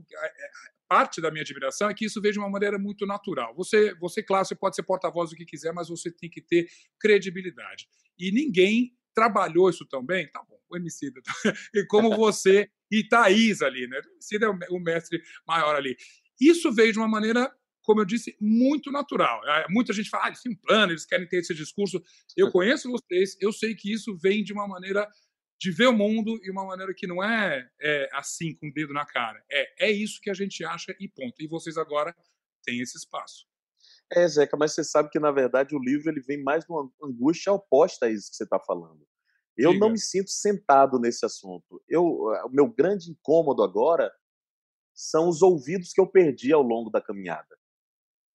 parte 0.88 1.20
da 1.20 1.32
minha 1.32 1.42
admiração 1.42 1.90
é 1.90 1.94
que 1.94 2.06
isso 2.06 2.22
veio 2.22 2.34
de 2.34 2.40
uma 2.40 2.50
maneira 2.50 2.78
muito 2.78 3.06
natural. 3.06 3.56
Você, 3.56 3.96
você 3.96 4.22
claro, 4.22 4.46
você 4.46 4.56
pode 4.56 4.76
ser 4.76 4.84
porta-voz 4.84 5.32
do 5.32 5.36
que 5.36 5.46
quiser, 5.46 5.74
mas 5.74 5.90
você 5.90 6.12
tem 6.12 6.30
que 6.30 6.42
ter 6.42 6.68
credibilidade. 7.00 7.88
E 8.18 8.32
ninguém 8.32 8.96
trabalhou 9.14 9.70
isso 9.70 9.86
tão 9.86 10.06
bem, 10.06 10.30
tá 10.30 10.44
bom, 10.48 10.60
o 10.70 10.78
Emicida, 10.78 11.22
e 11.74 11.86
como 11.86 12.16
você 12.16 12.70
e 12.92 13.08
Thaís 13.08 13.62
ali, 13.62 13.88
né? 13.88 14.00
O 14.00 14.14
Emicida 14.14 14.46
é 14.46 14.70
o 14.70 14.80
mestre 14.80 15.22
maior 15.48 15.76
ali. 15.76 15.96
Isso 16.40 16.72
veio 16.72 16.92
de 16.92 17.00
uma 17.00 17.08
maneira 17.08 17.52
como 17.84 18.02
eu 18.02 18.06
disse, 18.06 18.36
muito 18.40 18.92
natural. 18.92 19.46
É, 19.48 19.66
muita 19.70 19.94
gente 19.94 20.10
fala, 20.10 20.26
ah, 20.26 20.28
eles 20.28 20.42
têm 20.42 20.52
um 20.52 20.56
plano, 20.56 20.92
eles 20.92 21.06
querem 21.06 21.28
ter 21.28 21.38
esse 21.38 21.54
discurso. 21.54 22.02
Eu 22.36 22.52
conheço 22.52 22.90
vocês, 22.90 23.38
eu 23.40 23.52
sei 23.52 23.76
que 23.76 23.92
isso 23.92 24.18
vem 24.18 24.44
de 24.44 24.54
uma 24.54 24.68
maneira 24.68 25.08
de 25.60 25.72
ver 25.72 25.88
o 25.88 25.94
mundo 25.94 26.38
e 26.44 26.52
uma 26.52 26.66
maneira 26.66 26.94
que 26.94 27.08
não 27.08 27.24
é, 27.24 27.70
é 27.82 28.10
assim, 28.14 28.54
com 28.56 28.68
o 28.68 28.74
dedo 28.74 28.94
na 28.94 29.06
cara. 29.06 29.42
É, 29.50 29.88
é 29.88 29.92
isso 29.92 30.20
que 30.22 30.30
a 30.30 30.34
gente 30.34 30.64
acha 30.66 30.96
e 31.00 31.08
ponto. 31.08 31.36
E 31.40 31.48
vocês 31.48 31.78
agora 31.78 32.14
têm 32.66 32.82
esse 32.82 32.98
espaço. 32.98 33.46
É, 34.12 34.28
Zeca, 34.28 34.58
mas 34.58 34.74
você 34.74 34.84
sabe 34.84 35.10
que, 35.10 35.20
na 35.20 35.32
verdade, 35.32 35.76
o 35.76 35.80
livro 35.80 36.10
ele 36.10 36.22
vem 36.22 36.42
mais 36.44 36.66
de 36.66 36.72
uma 36.72 36.92
angústia 37.02 37.54
oposta 37.54 38.08
a 38.08 38.10
isso 38.10 38.30
que 38.30 38.36
você 38.36 38.44
está 38.44 38.60
falando. 38.60 39.08
Eu 39.56 39.72
Diga. 39.72 39.86
não 39.86 39.92
me 39.92 40.00
sinto 40.00 40.32
sentado 40.32 41.00
nesse 41.00 41.26
assunto. 41.26 41.82
Eu, 41.88 42.04
o 42.04 42.50
meu 42.50 42.68
grande 42.68 43.12
incômodo 43.12 43.64
agora 43.64 44.12
são 44.94 45.30
os 45.30 45.42
ouvidos 45.42 45.94
que 45.94 46.02
eu 46.02 46.08
perdi 46.08 46.52
ao 46.52 46.62
longo 46.62 46.90
da 46.90 47.02
caminhada. 47.02 47.58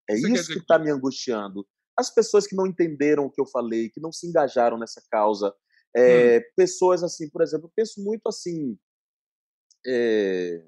É 0.08 0.16
Você 0.16 0.32
isso 0.32 0.52
que 0.52 0.58
está 0.58 0.78
me 0.78 0.90
angustiando. 0.90 1.66
As 1.96 2.12
pessoas 2.12 2.46
que 2.46 2.56
não 2.56 2.66
entenderam 2.66 3.26
o 3.26 3.30
que 3.30 3.40
eu 3.40 3.46
falei, 3.46 3.90
que 3.90 4.00
não 4.00 4.12
se 4.12 4.26
engajaram 4.26 4.78
nessa 4.78 5.02
causa. 5.10 5.54
É, 5.96 6.38
hum. 6.38 6.42
Pessoas 6.56 7.02
assim, 7.02 7.28
por 7.28 7.42
exemplo, 7.42 7.66
eu 7.66 7.72
penso 7.74 8.02
muito 8.02 8.28
assim. 8.28 8.78
É, 9.86 10.64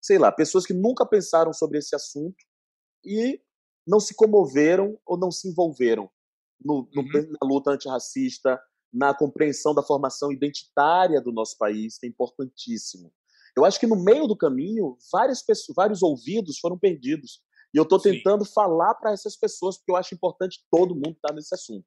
sei 0.00 0.18
lá, 0.18 0.32
pessoas 0.32 0.64
que 0.64 0.72
nunca 0.72 1.04
pensaram 1.06 1.52
sobre 1.52 1.78
esse 1.78 1.94
assunto 1.94 2.36
e 3.04 3.40
não 3.86 4.00
se 4.00 4.14
comoveram 4.14 4.98
ou 5.04 5.18
não 5.18 5.30
se 5.30 5.48
envolveram 5.48 6.10
no, 6.62 6.88
no, 6.94 7.02
uhum. 7.02 7.32
na 7.40 7.48
luta 7.48 7.70
antirracista, 7.70 8.60
na 8.92 9.14
compreensão 9.14 9.74
da 9.74 9.82
formação 9.82 10.32
identitária 10.32 11.20
do 11.20 11.32
nosso 11.32 11.56
país, 11.56 11.98
que 11.98 12.06
é 12.06 12.08
importantíssimo. 12.08 13.12
Eu 13.56 13.64
acho 13.64 13.78
que 13.78 13.86
no 13.86 13.96
meio 13.96 14.26
do 14.26 14.36
caminho, 14.36 14.96
várias 15.12 15.42
pessoas, 15.42 15.74
vários 15.74 16.02
ouvidos 16.02 16.58
foram 16.58 16.78
perdidos. 16.78 17.42
E 17.72 17.78
eu 17.78 17.84
estou 17.84 18.00
tentando 18.00 18.44
Sim. 18.44 18.52
falar 18.52 18.94
para 18.94 19.12
essas 19.12 19.36
pessoas, 19.36 19.76
porque 19.76 19.92
eu 19.92 19.96
acho 19.96 20.14
importante 20.14 20.64
todo 20.70 20.94
mundo 20.94 21.12
estar 21.12 21.28
tá 21.28 21.34
nesse 21.34 21.54
assunto. 21.54 21.86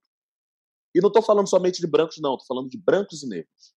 E 0.96 1.02
não 1.02 1.08
estou 1.08 1.22
falando 1.22 1.50
somente 1.50 1.82
de 1.82 1.88
brancos, 1.88 2.20
não, 2.22 2.36
estou 2.36 2.48
falando 2.48 2.70
de 2.70 2.78
brancos 2.78 3.24
e 3.24 3.28
negros. 3.28 3.74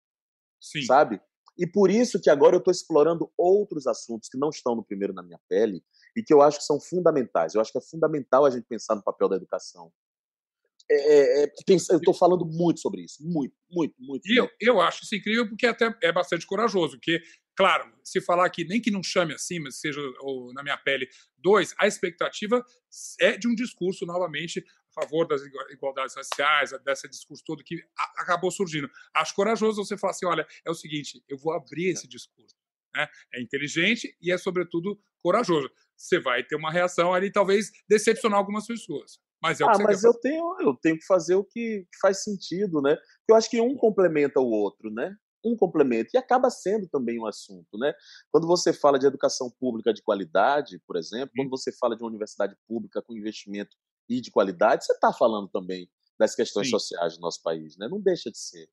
Sim. 0.61 0.83
Sabe? 0.83 1.21
E 1.59 1.67
por 1.67 1.91
isso 1.91 2.21
que 2.21 2.29
agora 2.29 2.55
eu 2.55 2.59
estou 2.59 2.71
explorando 2.71 3.33
outros 3.37 3.87
assuntos 3.87 4.29
que 4.29 4.39
não 4.39 4.51
estão 4.51 4.77
no 4.77 4.85
primeiro 4.85 5.15
na 5.15 5.23
minha 5.23 5.41
pele 5.49 5.83
e 6.15 6.23
que 6.23 6.33
eu 6.33 6.43
acho 6.43 6.59
que 6.59 6.65
são 6.65 6.79
fundamentais. 6.79 7.55
Eu 7.55 7.61
acho 7.61 7.73
que 7.73 7.79
é 7.79 7.81
fundamental 7.81 8.45
a 8.45 8.51
gente 8.51 8.67
pensar 8.67 8.95
no 8.95 9.03
papel 9.03 9.29
da 9.29 9.37
educação. 9.37 9.91
É, 10.89 10.95
é, 10.95 11.45
é 11.45 11.53
eu 11.91 11.97
estou 11.97 12.15
falando 12.15 12.45
muito 12.45 12.81
sobre 12.81 13.03
isso, 13.03 13.27
muito, 13.27 13.55
muito, 13.71 13.95
muito. 13.99 14.29
E 14.29 14.37
eu, 14.37 14.49
eu 14.61 14.81
acho 14.81 15.03
isso 15.03 15.17
incrível 15.17 15.49
porque 15.49 15.67
até 15.67 15.93
é 16.03 16.13
bastante 16.13 16.47
corajoso, 16.47 16.97
porque 16.97 17.21
Claro, 17.57 17.91
se 18.05 18.21
falar 18.21 18.45
aqui, 18.45 18.65
nem 18.65 18.81
que 18.81 18.91
não 18.91 19.03
chame 19.03 19.33
assim, 19.33 19.59
mas 19.59 19.77
seja 19.81 20.01
ou, 20.21 20.53
na 20.53 20.63
minha 20.63 20.77
pele, 20.77 21.09
dois, 21.39 21.75
a 21.79 21.87
expectativa 21.87 22.63
é 23.19 23.37
de 23.37 23.49
um 23.49 23.55
discurso, 23.55 24.05
novamente, 24.05 24.65
a 24.95 25.01
favor 25.01 25.27
das 25.27 25.41
igualdades 25.71 26.15
raciais, 26.15 26.71
desse 26.85 27.09
discurso 27.09 27.43
todo 27.45 27.65
que 27.65 27.83
acabou 28.17 28.51
surgindo. 28.51 28.91
Acho 29.15 29.35
corajoso 29.35 29.83
você 29.83 29.97
falar 29.97 30.11
assim: 30.11 30.27
olha, 30.27 30.47
é 30.65 30.71
o 30.71 30.75
seguinte, 30.75 31.25
eu 31.27 31.39
vou 31.39 31.55
abrir 31.55 31.89
esse 31.89 32.07
discurso. 32.07 32.55
Né? 32.95 33.09
É 33.35 33.41
inteligente 33.41 34.15
e 34.21 34.31
é, 34.31 34.37
sobretudo, 34.37 35.01
corajoso. 35.23 35.71
Você 35.97 36.21
vai 36.21 36.45
ter 36.45 36.57
uma 36.57 36.71
reação 36.71 37.15
ali, 37.15 37.33
talvez 37.33 37.73
decepcionar 37.89 38.39
algumas 38.39 38.67
pessoas. 38.67 39.19
Mas 39.43 39.61
é 39.61 39.65
ah, 39.65 39.79
mas 39.79 40.03
eu 40.03 40.15
tenho, 40.15 40.57
eu 40.61 40.75
tenho 40.75 40.99
que 40.99 41.07
fazer 41.07 41.35
o 41.35 41.45
que 41.45 41.87
faz 42.01 42.23
sentido, 42.23 42.83
né? 42.83 42.97
Eu 43.29 43.35
acho 43.35 43.49
que 43.49 43.61
um 43.61 43.77
complementa 43.77 44.41
o 44.41 44.51
outro, 44.51 44.91
né? 44.91 45.15
Um 45.47 45.57
complemento 45.57 46.11
e 46.15 46.19
acaba 46.19 46.51
sendo 46.51 46.89
também 46.89 47.19
um 47.21 47.27
assunto, 47.27 47.79
né? 47.79 47.95
Quando 48.31 48.47
você 48.47 48.73
fala 48.73 48.99
de 48.99 49.07
educação 49.07 49.51
pública 49.59 49.93
de 49.93 50.03
qualidade, 50.03 50.81
por 50.87 50.97
exemplo, 50.97 51.33
quando 51.37 51.51
você 51.51 51.73
fala 51.73 51.97
de 51.97 52.03
uma 52.03 52.09
universidade 52.09 52.57
pública 52.67 53.03
com 53.03 53.17
investimento 53.17 53.77
e 54.09 54.21
de 54.21 54.31
qualidade, 54.31 54.85
você 54.85 54.93
está 54.93 55.13
falando 55.13 55.49
também 55.49 55.89
das 56.19 56.35
questões 56.35 56.67
Sim. 56.67 56.73
sociais 56.73 57.17
do 57.17 57.21
nosso 57.21 57.43
país, 57.43 57.77
né? 57.77 57.89
Não 57.89 58.01
deixa 58.01 58.31
de 58.31 58.39
ser. 58.39 58.69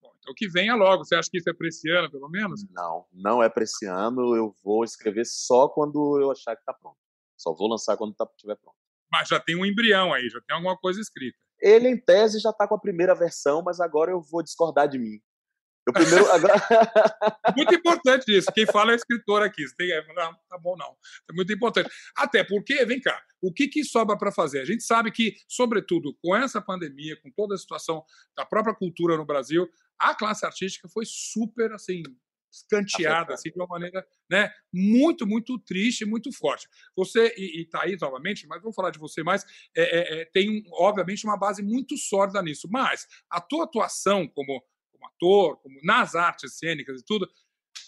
Bom, 0.00 0.12
então 0.18 0.32
que 0.36 0.48
venha 0.48 0.74
logo. 0.74 1.04
Você 1.04 1.14
acha 1.14 1.28
que 1.30 1.38
isso 1.38 1.50
é 1.50 1.54
para 1.54 1.68
esse 1.68 1.90
ano, 1.90 2.10
pelo 2.10 2.28
menos? 2.28 2.64
Não, 2.70 3.06
não 3.12 3.42
é 3.42 3.48
para 3.48 3.64
esse 3.64 3.86
ano. 3.86 4.34
Eu 4.34 4.54
vou 4.62 4.84
escrever 4.84 5.24
só 5.26 5.68
quando 5.68 6.20
eu 6.20 6.30
achar 6.30 6.54
que 6.54 6.62
está 6.62 6.72
pronto. 6.72 6.98
Só 7.36 7.52
vou 7.52 7.68
lançar 7.68 7.96
quando 7.96 8.12
estiver 8.12 8.54
tá, 8.54 8.60
pronto. 8.60 8.76
Mas 9.10 9.28
já 9.28 9.40
tem 9.40 9.56
um 9.56 9.66
embrião 9.66 10.12
aí, 10.12 10.28
já 10.28 10.40
tem 10.40 10.56
alguma 10.56 10.76
coisa 10.76 11.00
escrita. 11.00 11.36
Ele, 11.60 11.88
em 11.88 12.00
tese, 12.00 12.40
já 12.40 12.50
está 12.50 12.66
com 12.66 12.74
a 12.74 12.80
primeira 12.80 13.14
versão, 13.14 13.62
mas 13.62 13.78
agora 13.78 14.10
eu 14.10 14.20
vou 14.20 14.42
discordar 14.42 14.88
de 14.88 14.98
mim. 14.98 15.20
Eu 15.86 15.92
primeiro. 15.92 16.24
Muito 17.56 17.74
importante 17.74 18.36
isso. 18.36 18.50
Quem 18.52 18.66
fala 18.66 18.92
é 18.92 18.94
escritor 18.94 19.42
aqui. 19.42 19.66
Você 19.66 19.74
tem... 19.74 19.88
Não, 20.14 20.32
tá 20.48 20.58
bom, 20.58 20.76
não. 20.76 20.96
É 21.28 21.32
muito 21.34 21.52
importante. 21.52 21.90
Até 22.16 22.44
porque, 22.44 22.84
vem 22.84 23.00
cá, 23.00 23.20
o 23.40 23.52
que, 23.52 23.66
que 23.66 23.84
sobra 23.84 24.16
para 24.16 24.30
fazer? 24.30 24.60
A 24.60 24.64
gente 24.64 24.84
sabe 24.84 25.10
que, 25.10 25.34
sobretudo 25.48 26.16
com 26.22 26.36
essa 26.36 26.60
pandemia, 26.60 27.20
com 27.20 27.30
toda 27.30 27.54
a 27.54 27.58
situação 27.58 28.04
da 28.36 28.46
própria 28.46 28.74
cultura 28.74 29.16
no 29.16 29.26
Brasil, 29.26 29.68
a 29.98 30.14
classe 30.14 30.46
artística 30.46 30.88
foi 30.88 31.04
super 31.06 31.72
assim 31.72 32.02
escanteada 32.52 33.32
assim, 33.32 33.50
de 33.50 33.58
uma 33.58 33.66
maneira 33.66 34.06
né, 34.30 34.52
muito, 34.72 35.26
muito 35.26 35.58
triste, 35.58 36.04
muito 36.04 36.30
forte. 36.32 36.68
Você, 36.94 37.34
e 37.36 37.62
está 37.62 37.82
aí 37.82 37.96
novamente, 37.98 38.46
mas 38.46 38.62
vou 38.62 38.72
falar 38.72 38.90
de 38.90 38.98
você 38.98 39.22
mais, 39.22 39.44
é, 39.74 39.82
é, 39.82 40.20
é, 40.20 40.24
tem, 40.26 40.62
obviamente, 40.72 41.24
uma 41.24 41.36
base 41.36 41.62
muito 41.62 41.96
sólida 41.96 42.42
nisso. 42.42 42.68
Mas 42.70 43.06
a 43.30 43.40
tua 43.40 43.64
atuação 43.64 44.28
como 44.28 44.62
como 45.02 45.06
ator, 45.06 45.56
como 45.58 45.78
nas 45.82 46.14
artes 46.14 46.58
cênicas 46.58 47.00
e 47.00 47.04
tudo, 47.04 47.26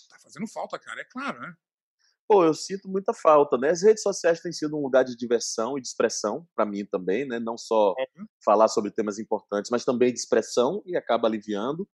tá 0.08 0.18
fazendo 0.22 0.46
falta, 0.48 0.78
cara, 0.78 1.00
é 1.00 1.04
claro, 1.04 1.40
né? 1.40 1.54
Pô, 2.26 2.42
eu 2.42 2.54
sinto 2.54 2.88
muita 2.88 3.12
falta, 3.12 3.58
né? 3.58 3.70
As 3.70 3.82
redes 3.82 4.02
sociais 4.02 4.40
têm 4.40 4.50
sido 4.50 4.76
um 4.76 4.82
lugar 4.82 5.04
de 5.04 5.14
diversão 5.14 5.76
e 5.76 5.80
de 5.80 5.86
expressão 5.86 6.48
para 6.56 6.64
mim 6.64 6.84
também, 6.86 7.26
né? 7.26 7.38
Não 7.38 7.58
só 7.58 7.90
uhum. 7.90 8.26
falar 8.42 8.68
sobre 8.68 8.90
temas 8.90 9.18
importantes, 9.18 9.70
mas 9.70 9.84
também 9.84 10.12
de 10.12 10.18
expressão 10.18 10.82
e 10.86 10.96
acaba 10.96 11.28
aliviando. 11.28 11.86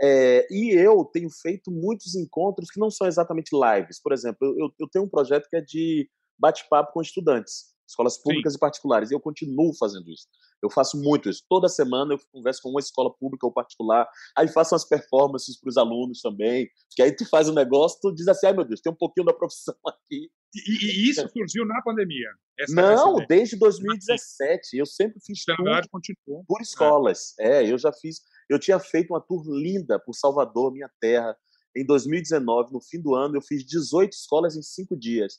É, 0.00 0.46
e 0.50 0.74
eu 0.74 1.04
tenho 1.04 1.30
feito 1.30 1.70
muitos 1.70 2.16
encontros 2.16 2.70
que 2.70 2.80
não 2.80 2.90
são 2.90 3.06
exatamente 3.06 3.50
lives. 3.52 4.00
Por 4.02 4.12
exemplo, 4.12 4.38
eu, 4.58 4.68
eu 4.80 4.88
tenho 4.88 5.04
um 5.04 5.08
projeto 5.08 5.48
que 5.48 5.56
é 5.56 5.60
de 5.60 6.10
bate-papo 6.36 6.92
com 6.92 7.00
estudantes 7.00 7.76
escolas 7.88 8.18
públicas 8.18 8.52
Sim. 8.52 8.56
e 8.58 8.60
particulares. 8.60 9.10
E 9.10 9.14
eu 9.14 9.20
continuo 9.20 9.74
fazendo 9.74 10.10
isso. 10.10 10.26
Eu 10.62 10.70
faço 10.70 11.00
muito 11.00 11.28
isso. 11.28 11.44
Toda 11.48 11.68
semana 11.68 12.14
eu 12.14 12.18
converso 12.32 12.62
com 12.62 12.70
uma 12.70 12.80
escola 12.80 13.12
pública 13.14 13.46
ou 13.46 13.52
particular, 13.52 14.08
aí 14.36 14.48
faço 14.48 14.74
umas 14.74 14.84
performances 14.84 15.58
para 15.60 15.68
os 15.68 15.76
alunos 15.76 16.20
também, 16.20 16.68
que 16.90 17.02
aí 17.02 17.12
tu 17.14 17.28
faz 17.28 17.48
um 17.48 17.54
negócio, 17.54 17.98
tu 18.00 18.14
diz 18.14 18.26
assim, 18.28 18.46
ai 18.46 18.52
meu 18.52 18.64
Deus, 18.64 18.80
tem 18.80 18.92
um 18.92 18.96
pouquinho 18.96 19.26
da 19.26 19.32
profissão 19.32 19.74
aqui. 19.86 20.30
E, 20.54 20.86
e 20.86 21.10
isso 21.10 21.28
surgiu 21.28 21.66
na 21.66 21.80
pandemia? 21.82 22.28
Não, 22.70 23.16
desde 23.26 23.56
2017. 23.56 24.78
Eu 24.78 24.86
sempre 24.86 25.20
fiz 25.20 25.44
tudo 25.44 25.88
continuou. 25.90 26.44
por 26.46 26.60
é. 26.60 26.62
escolas. 26.62 27.34
É. 27.38 27.64
é, 27.64 27.72
eu 27.72 27.78
já 27.78 27.92
fiz... 27.92 28.20
Eu 28.48 28.58
tinha 28.58 28.78
feito 28.78 29.12
uma 29.12 29.20
tour 29.20 29.44
linda 29.46 29.98
por 29.98 30.14
Salvador, 30.14 30.72
minha 30.72 30.90
terra, 31.00 31.36
em 31.76 31.84
2019, 31.84 32.72
no 32.72 32.80
fim 32.80 33.00
do 33.00 33.14
ano, 33.14 33.36
eu 33.36 33.42
fiz 33.42 33.64
18 33.64 34.12
escolas 34.12 34.56
em 34.56 34.62
cinco 34.62 34.96
dias 34.96 35.38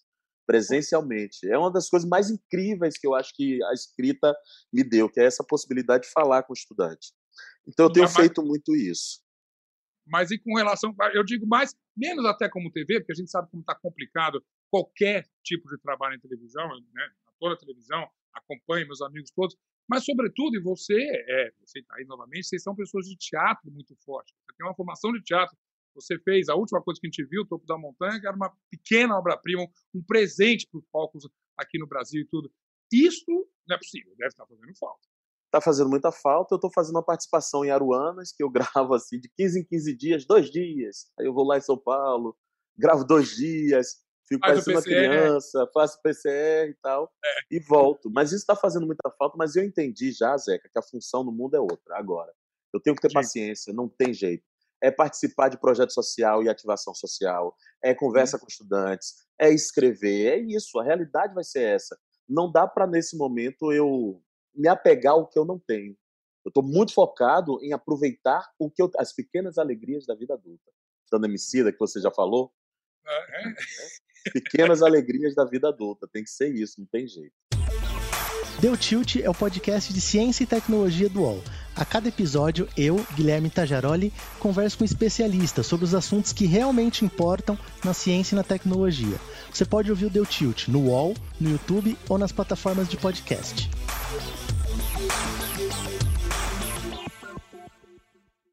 presencialmente. 0.49 1.47
É 1.47 1.55
uma 1.55 1.71
das 1.71 1.87
coisas 1.87 2.09
mais 2.09 2.31
incríveis 2.31 2.97
que 2.97 3.05
eu 3.05 3.13
acho 3.13 3.31
que 3.35 3.63
a 3.65 3.71
escrita 3.71 4.35
me 4.73 4.83
deu, 4.83 5.07
que 5.07 5.19
é 5.19 5.25
essa 5.25 5.43
possibilidade 5.43 6.07
de 6.07 6.11
falar 6.11 6.41
com 6.41 6.53
o 6.53 6.57
estudante. 6.57 7.13
Então 7.67 7.85
eu 7.85 7.91
tenho 7.91 8.07
mas, 8.07 8.15
feito 8.15 8.41
muito 8.41 8.75
isso. 8.75 9.21
Mas 10.07 10.31
e 10.31 10.39
com 10.39 10.57
relação, 10.57 10.91
eu 11.13 11.23
digo 11.23 11.45
mais, 11.45 11.75
menos 11.95 12.25
até 12.25 12.49
como 12.49 12.71
TV, 12.71 12.99
porque 12.99 13.11
a 13.11 13.15
gente 13.15 13.29
sabe 13.29 13.47
como 13.51 13.61
está 13.61 13.75
complicado 13.75 14.43
qualquer 14.71 15.29
tipo 15.43 15.69
de 15.69 15.79
trabalho 15.83 16.15
em 16.15 16.19
televisão, 16.19 16.67
né? 16.95 17.07
toda 17.39 17.53
a 17.53 17.57
televisão, 17.57 18.09
acompanho 18.33 18.87
meus 18.87 19.03
amigos 19.03 19.29
todos, 19.29 19.55
mas 19.87 20.03
sobretudo, 20.03 20.55
e 20.55 20.63
você, 20.63 20.99
é, 21.27 21.51
você 21.59 21.77
está 21.77 21.95
aí 21.95 22.05
novamente, 22.05 22.47
vocês 22.47 22.63
são 22.63 22.75
pessoas 22.75 23.05
de 23.05 23.15
teatro 23.15 23.71
muito 23.71 23.95
forte. 24.03 24.33
Você 24.33 24.57
tem 24.57 24.65
uma 24.65 24.75
formação 24.75 25.13
de 25.13 25.21
teatro 25.21 25.55
você 25.93 26.17
fez 26.19 26.49
a 26.49 26.55
última 26.55 26.81
coisa 26.81 26.99
que 26.99 27.07
a 27.07 27.09
gente 27.09 27.25
viu, 27.25 27.41
o 27.41 27.45
Topo 27.45 27.65
da 27.65 27.77
Montanha, 27.77 28.19
que 28.19 28.27
era 28.27 28.35
uma 28.35 28.51
pequena 28.69 29.17
obra-prima, 29.17 29.67
um 29.93 30.03
presente 30.03 30.67
para 30.67 30.79
os 30.79 30.85
palcos 30.91 31.27
aqui 31.57 31.77
no 31.77 31.87
Brasil 31.87 32.21
e 32.21 32.25
tudo. 32.25 32.51
Isso 32.91 33.25
não 33.67 33.75
é 33.75 33.77
possível, 33.77 34.13
deve 34.17 34.29
estar 34.29 34.45
fazendo 34.45 34.77
falta. 34.79 35.07
Está 35.45 35.61
fazendo 35.61 35.89
muita 35.89 36.11
falta. 36.11 36.53
Eu 36.53 36.57
estou 36.57 36.71
fazendo 36.71 36.95
uma 36.95 37.05
participação 37.05 37.65
em 37.65 37.71
Aruanas, 37.71 38.31
que 38.31 38.43
eu 38.43 38.49
gravo 38.85 38.93
assim 38.93 39.19
de 39.19 39.29
15 39.35 39.59
em 39.59 39.65
15 39.65 39.95
dias, 39.95 40.25
dois 40.25 40.49
dias. 40.49 41.11
Aí 41.19 41.25
eu 41.25 41.33
vou 41.33 41.45
lá 41.45 41.57
em 41.57 41.61
São 41.61 41.77
Paulo, 41.77 42.37
gravo 42.77 43.03
dois 43.03 43.35
dias, 43.35 43.97
fico 44.27 44.39
Faz 44.41 44.63
parecendo 44.63 44.77
uma 44.77 44.83
criança, 44.83 45.69
faço 45.73 46.01
PCR 46.01 46.69
e 46.69 46.75
tal, 46.81 47.11
é. 47.25 47.55
e 47.55 47.59
volto. 47.59 48.09
Mas 48.11 48.29
isso 48.29 48.41
está 48.41 48.55
fazendo 48.55 48.85
muita 48.85 49.09
falta, 49.17 49.35
mas 49.37 49.55
eu 49.55 49.63
entendi 49.63 50.11
já, 50.11 50.37
Zeca, 50.37 50.69
que 50.71 50.79
a 50.79 50.83
função 50.83 51.23
no 51.23 51.31
mundo 51.31 51.55
é 51.55 51.59
outra 51.59 51.97
agora. 51.97 52.31
Eu 52.71 52.79
tenho 52.79 52.95
que 52.95 53.01
ter 53.01 53.09
Sim. 53.09 53.15
paciência, 53.15 53.73
não 53.73 53.89
tem 53.89 54.13
jeito 54.13 54.43
é 54.81 54.89
participar 54.91 55.49
de 55.49 55.59
projeto 55.59 55.91
social 55.91 56.43
e 56.43 56.49
ativação 56.49 56.93
social, 56.93 57.55
é 57.83 57.93
conversa 57.93 58.37
uhum. 58.37 58.41
com 58.41 58.47
estudantes, 58.47 59.13
é 59.39 59.51
escrever, 59.51 60.27
é 60.27 60.37
isso, 60.39 60.79
a 60.79 60.83
realidade 60.83 61.33
vai 61.33 61.43
ser 61.43 61.63
essa. 61.63 61.97
Não 62.27 62.51
dá 62.51 62.67
para, 62.67 62.85
nesse 62.85 63.17
momento, 63.17 63.71
eu 63.71 64.21
me 64.53 64.67
apegar 64.67 65.13
ao 65.13 65.27
que 65.27 65.37
eu 65.37 65.45
não 65.45 65.59
tenho. 65.59 65.97
Eu 66.45 66.49
estou 66.49 66.63
muito 66.63 66.93
focado 66.93 67.59
em 67.61 67.73
aproveitar 67.73 68.49
o 68.57 68.69
que 68.69 68.81
eu, 68.81 68.89
as 68.97 69.13
pequenas 69.13 69.57
alegrias 69.57 70.05
da 70.05 70.15
vida 70.15 70.33
adulta. 70.33 70.71
Dando 71.11 71.25
Emicida, 71.25 71.71
que 71.71 71.79
você 71.79 71.99
já 71.99 72.11
falou. 72.11 72.53
É. 73.07 74.31
Pequenas 74.31 74.81
alegrias 74.81 75.33
da 75.33 75.43
vida 75.45 75.69
adulta. 75.69 76.07
Tem 76.11 76.23
que 76.23 76.29
ser 76.29 76.53
isso, 76.53 76.79
não 76.79 76.87
tem 76.87 77.07
jeito. 77.07 77.33
Deu 78.61 78.75
Tilt 78.75 79.15
é 79.15 79.29
o 79.29 79.33
podcast 79.33 79.93
de 79.93 80.01
ciência 80.01 80.43
e 80.43 80.45
tecnologia 80.45 81.07
do 81.07 81.21
UOL. 81.21 81.41
A 81.73 81.85
cada 81.85 82.09
episódio, 82.09 82.67
eu, 82.75 82.97
Guilherme 83.15 83.49
Tajaroli, 83.49 84.11
converso 84.37 84.77
com 84.77 84.83
especialistas 84.83 85.65
sobre 85.65 85.85
os 85.85 85.95
assuntos 85.95 86.33
que 86.33 86.45
realmente 86.45 87.05
importam 87.05 87.57
na 87.85 87.93
ciência 87.93 88.35
e 88.35 88.37
na 88.37 88.43
tecnologia. 88.43 89.15
Você 89.49 89.63
pode 89.63 89.89
ouvir 89.89 90.07
o 90.07 90.09
Deu 90.09 90.25
Tilt 90.25 90.67
no 90.67 90.89
UOL, 90.89 91.13
no 91.39 91.51
YouTube 91.51 91.97
ou 92.09 92.17
nas 92.17 92.33
plataformas 92.33 92.89
de 92.89 92.97
podcast. 92.97 93.69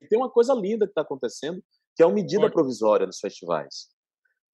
Tem 0.09 0.17
uma 0.17 0.31
coisa 0.31 0.55
linda 0.55 0.87
que 0.87 0.93
está 0.93 1.01
acontecendo, 1.01 1.61
que 1.97 2.03
é 2.05 2.07
uma 2.07 2.15
medida 2.15 2.49
provisória 2.49 3.09
nos 3.09 3.19
festivais. 3.19 3.89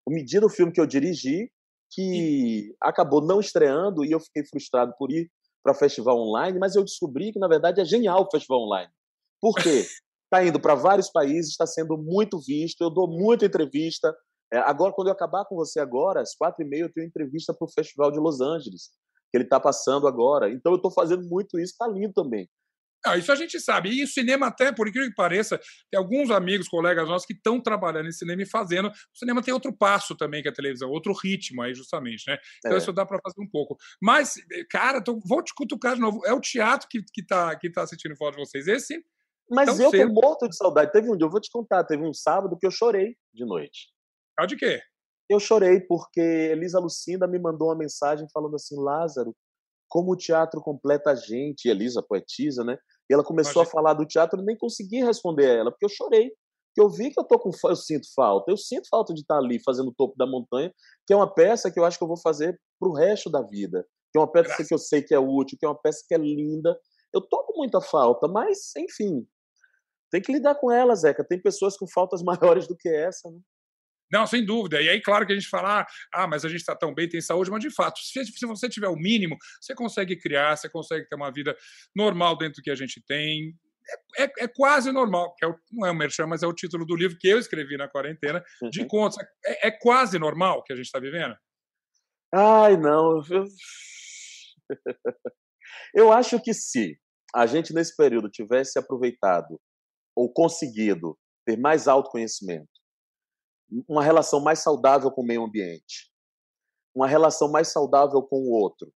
O 0.06 0.10
medida, 0.10 0.46
o 0.46 0.50
filme 0.50 0.72
que 0.72 0.80
eu 0.80 0.86
dirigi, 0.86 1.52
que 1.90 2.74
acabou 2.80 3.20
não 3.20 3.38
estreando 3.38 4.02
e 4.02 4.12
eu 4.12 4.18
fiquei 4.18 4.46
frustrado 4.46 4.94
por 4.98 5.12
ir 5.12 5.30
para 5.62 5.75
festival 5.75 6.18
online, 6.18 6.59
mas 6.59 6.75
eu 6.75 6.85
descobri 6.85 7.33
que, 7.33 7.38
na 7.38 7.48
verdade, 7.48 7.81
é 7.81 7.85
genial 7.85 8.22
o 8.22 8.31
festival 8.31 8.62
online. 8.62 8.90
Por 9.40 9.55
quê? 9.55 9.87
Está 10.25 10.42
indo 10.44 10.61
para 10.61 10.75
vários 10.75 11.11
países, 11.11 11.53
está 11.53 11.66
sendo 11.66 11.96
muito 11.96 12.38
visto, 12.40 12.83
eu 12.83 12.90
dou 12.90 13.09
muita 13.09 13.46
entrevista. 13.46 14.14
É, 14.53 14.59
agora, 14.59 14.92
quando 14.92 15.09
eu 15.09 15.12
acabar 15.12 15.44
com 15.44 15.57
você 15.57 15.81
agora, 15.81 16.20
às 16.20 16.35
quatro 16.35 16.64
e 16.64 16.68
meia, 16.68 16.83
eu 16.83 16.92
tenho 16.92 17.07
entrevista 17.07 17.55
para 17.55 17.64
o 17.64 17.72
Festival 17.72 18.11
de 18.11 18.18
Los 18.18 18.40
Angeles, 18.40 18.90
que 19.31 19.38
ele 19.38 19.44
está 19.44 19.59
passando 19.59 20.07
agora. 20.07 20.51
Então, 20.51 20.72
eu 20.72 20.77
estou 20.77 20.90
fazendo 20.90 21.25
muito 21.29 21.59
isso, 21.59 21.72
está 21.72 21.87
lindo 21.87 22.12
também. 22.12 22.48
Ah, 23.04 23.16
isso 23.16 23.32
a 23.32 23.34
gente 23.34 23.58
sabe. 23.60 23.90
E 23.90 24.04
o 24.04 24.06
cinema, 24.06 24.46
até, 24.46 24.72
por 24.72 24.86
incrível 24.88 25.08
que 25.08 25.14
pareça, 25.14 25.58
tem 25.90 25.98
alguns 25.98 26.30
amigos, 26.30 26.68
colegas 26.68 27.08
nossos 27.08 27.26
que 27.26 27.32
estão 27.32 27.60
trabalhando 27.60 28.08
em 28.08 28.12
cinema 28.12 28.42
e 28.42 28.46
fazendo. 28.46 28.88
O 28.88 29.18
cinema 29.18 29.42
tem 29.42 29.52
outro 29.52 29.76
passo 29.76 30.16
também 30.16 30.42
que 30.42 30.48
a 30.48 30.52
televisão, 30.52 30.90
outro 30.90 31.12
ritmo 31.12 31.62
aí, 31.62 31.74
justamente, 31.74 32.24
né? 32.28 32.38
Então, 32.58 32.74
é. 32.74 32.78
isso 32.78 32.92
dá 32.92 33.04
para 33.04 33.18
fazer 33.22 33.40
um 33.40 33.48
pouco. 33.50 33.76
Mas, 34.00 34.34
cara, 34.70 35.02
tô, 35.02 35.18
vou 35.26 35.42
te 35.42 35.52
cutucar 35.54 35.94
de 35.94 36.00
novo. 36.00 36.24
É 36.24 36.32
o 36.32 36.40
teatro 36.40 36.88
que, 36.88 37.02
que, 37.12 37.24
tá, 37.24 37.56
que 37.56 37.70
tá 37.70 37.82
assistindo 37.82 38.16
falta 38.16 38.36
de 38.36 38.44
vocês. 38.44 38.68
Esse. 38.68 39.04
Mas 39.50 39.78
eu 39.78 39.90
cedo. 39.90 40.14
tô 40.14 40.20
morto 40.20 40.48
de 40.48 40.56
saudade. 40.56 40.92
Teve 40.92 41.10
um 41.10 41.16
dia, 41.16 41.26
eu 41.26 41.30
vou 41.30 41.40
te 41.40 41.50
contar, 41.50 41.84
teve 41.84 42.02
um 42.02 42.14
sábado 42.14 42.56
que 42.58 42.66
eu 42.66 42.70
chorei 42.70 43.16
de 43.34 43.44
noite. 43.44 43.88
Ah, 44.38 44.46
de 44.46 44.56
quê? 44.56 44.80
Eu 45.28 45.40
chorei 45.40 45.80
porque 45.80 46.20
Elisa 46.20 46.78
Lucinda 46.78 47.26
me 47.26 47.38
mandou 47.38 47.68
uma 47.68 47.76
mensagem 47.76 48.26
falando 48.32 48.56
assim: 48.56 48.76
Lázaro, 48.78 49.34
como 49.92 50.12
o 50.12 50.16
teatro 50.16 50.59
completa 50.62 51.11
a 51.11 51.14
gente, 51.14 51.68
Elisa, 51.68 52.02
poetisa, 52.02 52.64
né? 52.64 52.78
E 53.11 53.12
ela 53.12 53.22
começou 53.22 53.61
Imagina. 53.61 53.68
a 53.68 53.70
falar 53.70 53.92
do 53.92 54.07
teatro, 54.07 54.40
eu 54.40 54.44
nem 54.44 54.57
consegui 54.57 55.05
responder 55.05 55.44
a 55.44 55.52
ela, 55.52 55.70
porque 55.70 55.85
eu 55.85 55.90
chorei. 55.90 56.31
Porque 56.31 56.81
eu 56.81 56.88
vi 56.88 57.11
que 57.11 57.20
eu 57.20 57.24
tô 57.24 57.38
com 57.38 57.50
eu 57.68 57.76
sinto 57.76 58.07
falta. 58.16 58.50
Eu 58.50 58.57
sinto 58.57 58.88
falta 58.88 59.12
de 59.12 59.20
estar 59.20 59.37
ali 59.37 59.62
fazendo 59.62 59.88
o 59.88 59.94
topo 59.94 60.14
da 60.16 60.26
montanha, 60.26 60.72
que 61.07 61.12
é 61.12 61.16
uma 61.16 61.31
peça 61.31 61.70
que 61.70 61.78
eu 61.78 61.85
acho 61.85 61.98
que 61.98 62.05
eu 62.05 62.09
vou 62.09 62.16
fazer 62.16 62.59
pro 62.81 62.94
resto 62.94 63.28
da 63.28 63.42
vida. 63.42 63.87
Que 64.11 64.18
é 64.18 64.22
uma 64.22 64.33
peça 64.33 64.48
Graças. 64.48 64.66
que 64.66 64.72
eu 64.72 64.78
sei 64.78 65.02
que 65.02 65.14
é 65.14 65.18
útil, 65.18 65.59
que 65.61 65.66
é 65.66 65.68
uma 65.68 65.78
peça 65.78 66.02
que 66.09 66.14
é 66.14 66.18
linda. 66.18 66.74
Eu 67.12 67.20
tô 67.20 67.44
com 67.44 67.59
muita 67.59 67.83
falta, 67.83 68.26
mas, 68.26 68.74
enfim, 68.74 69.26
tem 70.11 70.22
que 70.22 70.33
lidar 70.33 70.55
com 70.55 70.72
ela, 70.72 70.94
Zeca. 70.94 71.22
Tem 71.22 71.38
pessoas 71.38 71.76
com 71.76 71.87
faltas 71.87 72.22
maiores 72.57 72.66
do 72.66 72.74
que 72.74 72.88
essa, 72.88 73.31
né? 73.31 73.38
Não, 74.12 74.27
sem 74.27 74.44
dúvida. 74.44 74.81
E 74.83 74.88
aí, 74.88 75.01
claro 75.01 75.27
que 75.27 75.33
a 75.33 75.35
gente 75.35 75.48
fala, 75.48 75.81
ah, 75.81 75.87
ah 76.12 76.27
mas 76.27 76.44
a 76.44 76.48
gente 76.48 76.61
está 76.61 76.77
tão 76.77 76.92
bem, 76.92 77.09
tem 77.09 77.20
saúde, 77.20 77.51
mas 77.51 77.61
de 77.61 77.70
fato, 77.70 77.98
se, 78.01 78.25
se, 78.27 78.46
você 78.46 78.68
tiver 78.68 78.88
o 78.88 78.96
mínimo, 78.96 79.37
você 79.61 79.75
consegue 79.75 80.16
criar, 80.16 80.57
você 80.57 80.68
consegue 80.68 81.09
ter 81.09 81.16
uma 81.16 81.33
vida 81.33 81.57
normal 81.96 82.37
dentro 82.37 82.57
do 82.61 82.62
que 82.62 82.70
a 82.70 82.75
gente 82.75 83.03
tem. 83.07 83.57
É, 84.18 84.25
é, 84.25 84.33
é 84.40 84.48
quase 84.48 84.92
normal, 84.92 85.35
que 85.37 85.44
é 85.44 85.48
o, 85.48 85.57
não 85.72 85.87
é 85.87 85.90
o 85.90 85.94
merchan, 85.94 86.27
mas 86.27 86.42
é 86.42 86.46
o 86.46 86.53
título 86.53 86.85
do 86.85 86.94
livro 86.94 87.16
que 87.18 87.29
eu 87.29 87.38
escrevi 87.38 87.77
na 87.77 87.88
quarentena, 87.88 88.44
de 88.70 88.83
uhum. 88.83 88.87
contas. 88.87 89.16
É, 89.44 89.68
é 89.68 89.70
quase 89.70 90.18
normal 90.18 90.62
que 90.62 90.72
a 90.72 90.77
gente 90.77 90.87
está 90.87 91.01
vivendo? 91.01 91.35
Ai, 92.35 92.77
não. 92.77 93.22
Eu... 93.31 93.44
eu 95.94 96.12
acho 96.12 96.40
que 96.40 96.53
se 96.53 96.98
a 97.35 97.46
gente, 97.46 97.72
nesse 97.72 97.96
período, 97.96 98.31
tivesse 98.31 98.79
aproveitado 98.79 99.59
ou 100.14 100.31
conseguido 100.31 101.18
ter 101.46 101.59
mais 101.59 101.88
autoconhecimento, 101.88 102.68
uma 103.88 104.02
relação 104.02 104.40
mais 104.40 104.58
saudável 104.58 105.11
com 105.11 105.22
o 105.22 105.26
meio 105.26 105.44
ambiente, 105.44 106.11
uma 106.94 107.08
relação 107.08 107.50
mais 107.50 107.68
saudável 107.68 108.22
com 108.22 108.37
o 108.40 108.50
outro. 108.50 108.92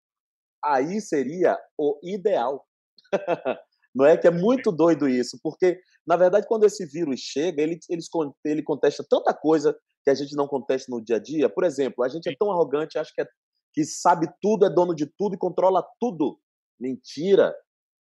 Aí 0.64 1.00
seria 1.00 1.58
o 1.78 2.00
ideal. 2.04 2.66
Não 3.96 4.06
é 4.06 4.18
que 4.18 4.28
é 4.28 4.32
muito 4.32 4.74
doido 4.74 5.08
isso, 5.08 5.40
porque, 5.42 5.80
na 6.06 6.18
verdade, 6.18 6.46
quando 6.48 6.66
esse 6.66 6.86
vírus 6.86 7.22
chega, 7.22 7.62
ele, 7.62 7.80
ele, 7.90 8.02
ele 8.44 8.62
contesta 8.62 9.06
tanta 9.10 9.34
coisa 9.34 9.74
que 10.04 10.10
a 10.10 10.14
gente 10.14 10.36
não 10.36 10.48
contesta 10.50 10.92
no 10.92 11.02
dia 11.02 11.16
a 11.16 11.20
dia. 11.20 11.50
Por 11.50 11.64
exemplo, 11.64 12.04
a 12.04 12.10
gente 12.10 12.28
é 12.28 12.36
tão 12.38 12.52
arrogante, 12.52 12.98
acha 12.98 13.12
que, 13.16 13.22
é, 13.22 13.28
que 13.74 13.86
sabe 13.86 14.28
tudo, 14.42 14.66
é 14.66 14.70
dono 14.70 14.94
de 14.94 15.06
tudo 15.18 15.36
e 15.36 15.38
controla 15.38 15.82
tudo. 15.98 16.38
Mentira! 16.78 17.56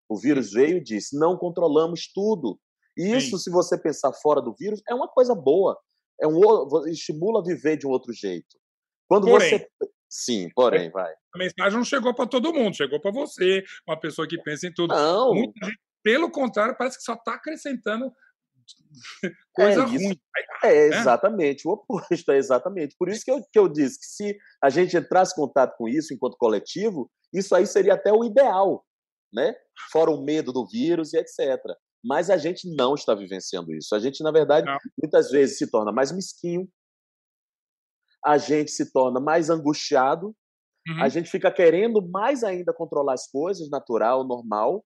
O 0.10 0.18
vírus 0.20 0.52
veio 0.52 0.78
e 0.78 0.84
disse: 0.84 1.18
não 1.18 1.38
controlamos 1.38 2.12
tudo. 2.14 2.60
E 2.98 3.16
isso, 3.16 3.38
Sim. 3.38 3.46
se 3.46 3.50
você 3.50 3.78
pensar 3.78 4.12
fora 4.12 4.42
do 4.42 4.54
vírus, 4.54 4.82
é 4.90 4.94
uma 4.94 5.08
coisa 5.08 5.34
boa 5.34 5.80
é 6.22 6.28
um 6.28 6.88
estimula 6.88 7.40
a 7.40 7.44
viver 7.44 7.78
de 7.78 7.88
um 7.88 7.90
outro 7.90 8.14
jeito. 8.14 8.58
Quando 9.08 9.28
porém, 9.28 9.50
você 9.50 9.70
sim, 10.10 10.50
porém, 10.56 10.90
vai. 10.90 11.12
A 11.34 11.38
mensagem 11.38 11.78
não 11.78 11.86
chegou 11.86 12.14
para 12.14 12.28
todo 12.28 12.54
mundo, 12.54 12.76
chegou 12.76 13.00
para 13.00 13.12
você, 13.12 13.64
uma 13.88 14.00
pessoa 14.00 14.28
que 14.28 14.42
pensa 14.42 14.68
em 14.68 14.74
tudo. 14.74 14.94
Não. 14.94 15.36
Gente, 15.36 15.54
pelo 16.04 16.32
contrário, 16.32 16.76
parece 16.78 16.98
que 16.98 17.04
só 17.04 17.14
está 17.14 17.34
acrescentando 17.34 18.12
coisa 19.54 19.82
é 19.82 19.86
ruim. 19.86 20.20
É 20.64 20.90
né? 20.90 20.98
exatamente 20.98 21.68
o 21.68 21.72
oposto, 21.72 22.32
é 22.32 22.38
exatamente. 22.38 22.96
Por 22.98 23.10
isso 23.10 23.24
que 23.24 23.32
eu, 23.32 23.44
que 23.52 23.60
eu 23.60 23.68
disse 23.68 24.00
que 24.00 24.06
se 24.06 24.38
a 24.62 24.70
gente 24.70 24.96
entrasse 24.96 25.34
em 25.34 25.42
contato 25.42 25.76
com 25.78 25.88
isso 25.88 26.14
enquanto 26.14 26.38
coletivo, 26.38 27.12
isso 27.34 27.54
aí 27.54 27.66
seria 27.68 27.96
até 27.96 28.12
o 28.12 28.24
ideal, 28.24 28.86
né? 29.34 29.54
Fora 29.92 30.10
o 30.10 30.24
medo 30.24 30.54
do 30.54 30.66
vírus 30.66 31.14
e 31.14 31.18
etc 31.18 31.76
mas 32.06 32.30
a 32.30 32.38
gente 32.38 32.70
não 32.76 32.94
está 32.94 33.16
vivenciando 33.16 33.74
isso. 33.74 33.96
A 33.96 34.00
gente, 34.00 34.22
na 34.22 34.32
verdade, 34.32 34.68
não. 34.68 34.78
muitas 35.02 35.32
vezes 35.32 35.58
se 35.58 35.70
torna 35.70 35.92
mais 35.92 36.12
mesquinho, 36.12 36.70
a 38.24 38.38
gente 38.38 38.72
se 38.72 38.92
torna 38.92 39.20
mais 39.20 39.50
angustiado, 39.50 40.28
uhum. 40.88 41.02
a 41.02 41.10
gente 41.10 41.30
fica 41.30 41.52
querendo 41.52 42.08
mais 42.08 42.44
ainda 42.44 42.72
controlar 42.74 43.14
as 43.14 43.28
coisas, 43.28 43.70
natural, 43.70 44.24
normal, 44.24 44.86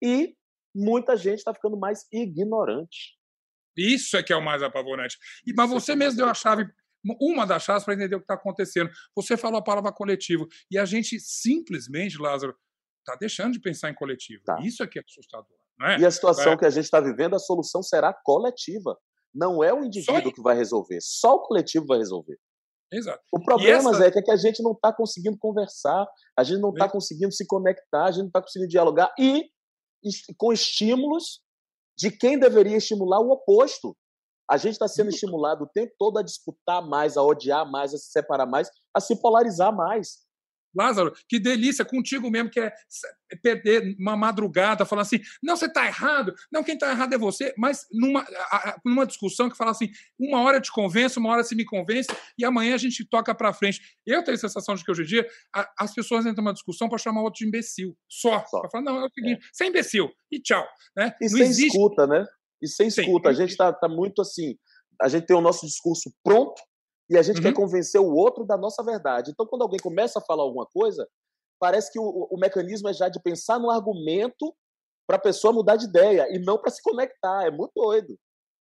e 0.00 0.36
muita 0.74 1.16
gente 1.16 1.38
está 1.38 1.52
ficando 1.52 1.76
mais 1.76 2.06
ignorante. 2.12 3.18
Isso 3.76 4.16
é 4.16 4.22
que 4.22 4.32
é 4.32 4.36
o 4.36 4.44
mais 4.44 4.62
apavorante. 4.62 5.18
E, 5.46 5.52
mas 5.52 5.68
você 5.68 5.96
mesmo 5.96 6.18
deu 6.18 6.28
a 6.28 6.34
chave, 6.34 6.68
uma 7.20 7.44
das 7.44 7.64
chaves 7.64 7.84
para 7.84 7.94
entender 7.94 8.14
o 8.14 8.18
que 8.18 8.24
está 8.24 8.34
acontecendo. 8.34 8.90
Você 9.16 9.36
falou 9.36 9.58
a 9.58 9.64
palavra 9.64 9.92
coletivo. 9.92 10.46
E 10.70 10.78
a 10.78 10.84
gente 10.84 11.18
simplesmente, 11.18 12.18
Lázaro, 12.18 12.54
está 12.98 13.16
deixando 13.16 13.54
de 13.54 13.60
pensar 13.60 13.90
em 13.90 13.94
coletivo. 13.94 14.42
Tá. 14.44 14.60
Isso 14.60 14.82
é 14.82 14.86
que 14.86 14.98
é 14.98 15.02
assustador. 15.02 15.61
É? 15.82 15.98
E 15.98 16.06
a 16.06 16.10
situação 16.10 16.52
é. 16.52 16.56
que 16.56 16.64
a 16.64 16.70
gente 16.70 16.84
está 16.84 17.00
vivendo, 17.00 17.34
a 17.34 17.38
solução 17.38 17.82
será 17.82 18.12
coletiva. 18.12 18.96
Não 19.34 19.64
é 19.64 19.72
o 19.72 19.84
indivíduo 19.84 20.32
que 20.32 20.42
vai 20.42 20.54
resolver, 20.54 20.98
só 21.00 21.36
o 21.36 21.42
coletivo 21.42 21.86
vai 21.86 21.98
resolver. 21.98 22.38
Exato. 22.92 23.20
O 23.32 23.42
problema, 23.42 23.90
essa... 23.90 23.98
Zé, 23.98 24.08
é 24.08 24.22
que 24.22 24.30
a 24.30 24.36
gente 24.36 24.62
não 24.62 24.72
está 24.72 24.92
conseguindo 24.92 25.38
conversar, 25.38 26.06
a 26.36 26.44
gente 26.44 26.60
não 26.60 26.70
está 26.70 26.88
conseguindo 26.88 27.32
se 27.32 27.46
conectar, 27.46 28.04
a 28.04 28.10
gente 28.10 28.20
não 28.20 28.26
está 28.26 28.42
conseguindo 28.42 28.68
dialogar 28.68 29.12
e 29.18 29.48
com 30.36 30.52
estímulos 30.52 31.40
de 31.96 32.10
quem 32.10 32.38
deveria 32.38 32.76
estimular 32.76 33.20
o 33.20 33.30
oposto. 33.30 33.96
A 34.50 34.58
gente 34.58 34.72
está 34.72 34.88
sendo 34.88 35.08
estimulado 35.08 35.64
o 35.64 35.68
tempo 35.68 35.94
todo 35.98 36.18
a 36.18 36.22
disputar 36.22 36.86
mais, 36.86 37.16
a 37.16 37.22
odiar 37.22 37.70
mais, 37.70 37.94
a 37.94 37.98
se 37.98 38.10
separar 38.10 38.44
mais, 38.44 38.68
a 38.94 39.00
se 39.00 39.18
polarizar 39.22 39.74
mais. 39.74 40.18
Lázaro, 40.74 41.12
que 41.28 41.38
delícia 41.38 41.84
contigo 41.84 42.30
mesmo, 42.30 42.50
que 42.50 42.60
é 42.60 42.72
perder 43.42 43.96
uma 43.98 44.16
madrugada 44.16 44.84
falando 44.84 45.02
assim: 45.02 45.20
não, 45.42 45.56
você 45.56 45.66
está 45.66 45.86
errado, 45.86 46.34
não, 46.50 46.62
quem 46.62 46.74
está 46.74 46.90
errado 46.90 47.14
é 47.14 47.18
você, 47.18 47.54
mas 47.56 47.86
numa, 47.92 48.24
numa 48.84 49.06
discussão 49.06 49.48
que 49.48 49.56
fala 49.56 49.70
assim: 49.70 49.90
uma 50.18 50.40
hora 50.42 50.58
eu 50.58 50.62
te 50.62 50.72
convenço, 50.72 51.20
uma 51.20 51.30
hora 51.30 51.44
você 51.44 51.54
me 51.54 51.64
convence, 51.64 52.08
e 52.38 52.44
amanhã 52.44 52.74
a 52.74 52.78
gente 52.78 53.04
toca 53.04 53.34
para 53.34 53.52
frente. 53.52 53.80
Eu 54.06 54.22
tenho 54.22 54.36
a 54.36 54.40
sensação 54.40 54.74
de 54.74 54.84
que 54.84 54.90
hoje 54.90 55.02
em 55.02 55.06
dia 55.06 55.26
as 55.78 55.94
pessoas 55.94 56.26
entram 56.26 56.44
numa 56.44 56.54
discussão 56.54 56.88
para 56.88 56.98
chamar 56.98 57.20
o 57.20 57.24
outro 57.24 57.38
de 57.38 57.46
imbecil, 57.46 57.96
só. 58.08 58.44
só. 58.46 58.60
Para 58.60 58.70
falar: 58.70 58.84
não, 58.84 59.00
é 59.00 59.06
o 59.06 59.10
seguinte, 59.10 59.44
é. 59.44 59.48
você 59.52 59.64
é 59.64 59.66
imbecil, 59.68 60.10
e 60.30 60.40
tchau. 60.40 60.66
Né? 60.96 61.14
E 61.20 61.24
não 61.24 61.38
sem 61.38 61.42
existe... 61.42 61.76
escuta, 61.76 62.06
né? 62.06 62.24
E 62.60 62.68
sem 62.68 62.88
escuta. 62.88 63.28
Sim. 63.28 63.34
A 63.34 63.38
gente 63.38 63.50
está 63.50 63.72
tá 63.72 63.88
muito 63.88 64.22
assim: 64.22 64.56
a 65.00 65.08
gente 65.08 65.26
tem 65.26 65.36
o 65.36 65.40
nosso 65.40 65.66
discurso 65.66 66.12
pronto 66.22 66.60
e 67.12 67.18
a 67.18 67.22
gente 67.22 67.36
uhum. 67.36 67.42
quer 67.42 67.52
convencer 67.52 68.00
o 68.00 68.14
outro 68.14 68.44
da 68.44 68.56
nossa 68.56 68.82
verdade. 68.82 69.30
Então, 69.30 69.46
quando 69.46 69.62
alguém 69.62 69.78
começa 69.78 70.18
a 70.18 70.22
falar 70.22 70.42
alguma 70.42 70.66
coisa, 70.66 71.06
parece 71.60 71.92
que 71.92 71.98
o, 71.98 72.28
o 72.30 72.38
mecanismo 72.38 72.88
é 72.88 72.94
já 72.94 73.08
de 73.08 73.20
pensar 73.20 73.58
no 73.58 73.70
argumento 73.70 74.54
para 75.06 75.16
a 75.16 75.20
pessoa 75.20 75.52
mudar 75.52 75.76
de 75.76 75.84
ideia 75.84 76.26
e 76.30 76.38
não 76.38 76.56
para 76.58 76.70
se 76.70 76.82
conectar. 76.82 77.44
É 77.44 77.50
muito 77.50 77.72
doido. 77.74 78.18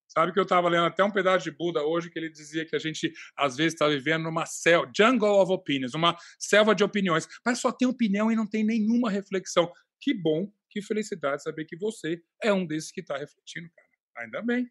Sabe 0.09 0.33
que 0.33 0.39
eu 0.39 0.43
estava 0.43 0.67
lendo 0.67 0.87
até 0.87 1.01
um 1.01 1.11
pedaço 1.11 1.45
de 1.45 1.51
Buda 1.51 1.81
hoje 1.81 2.09
que 2.09 2.19
ele 2.19 2.29
dizia 2.29 2.65
que 2.65 2.75
a 2.75 2.79
gente 2.79 3.13
às 3.37 3.55
vezes 3.55 3.73
está 3.73 3.87
vivendo 3.87 4.23
numa 4.23 4.45
selva, 4.45 4.91
jungle 4.93 5.41
of 5.41 5.53
opinions, 5.53 5.93
uma 5.93 6.17
selva 6.37 6.75
de 6.75 6.83
opiniões, 6.83 7.25
mas 7.45 7.59
só 7.59 7.71
tem 7.71 7.87
opinião 7.87 8.29
e 8.29 8.35
não 8.35 8.45
tem 8.45 8.65
nenhuma 8.65 9.09
reflexão. 9.09 9.71
Que 10.01 10.13
bom, 10.13 10.51
que 10.69 10.81
felicidade 10.81 11.41
saber 11.41 11.63
que 11.63 11.77
você 11.77 12.21
é 12.43 12.51
um 12.51 12.67
desses 12.67 12.91
que 12.91 12.99
está 12.99 13.15
refletindo, 13.15 13.69
cara. 13.73 14.25
Ainda 14.25 14.41
bem. 14.41 14.69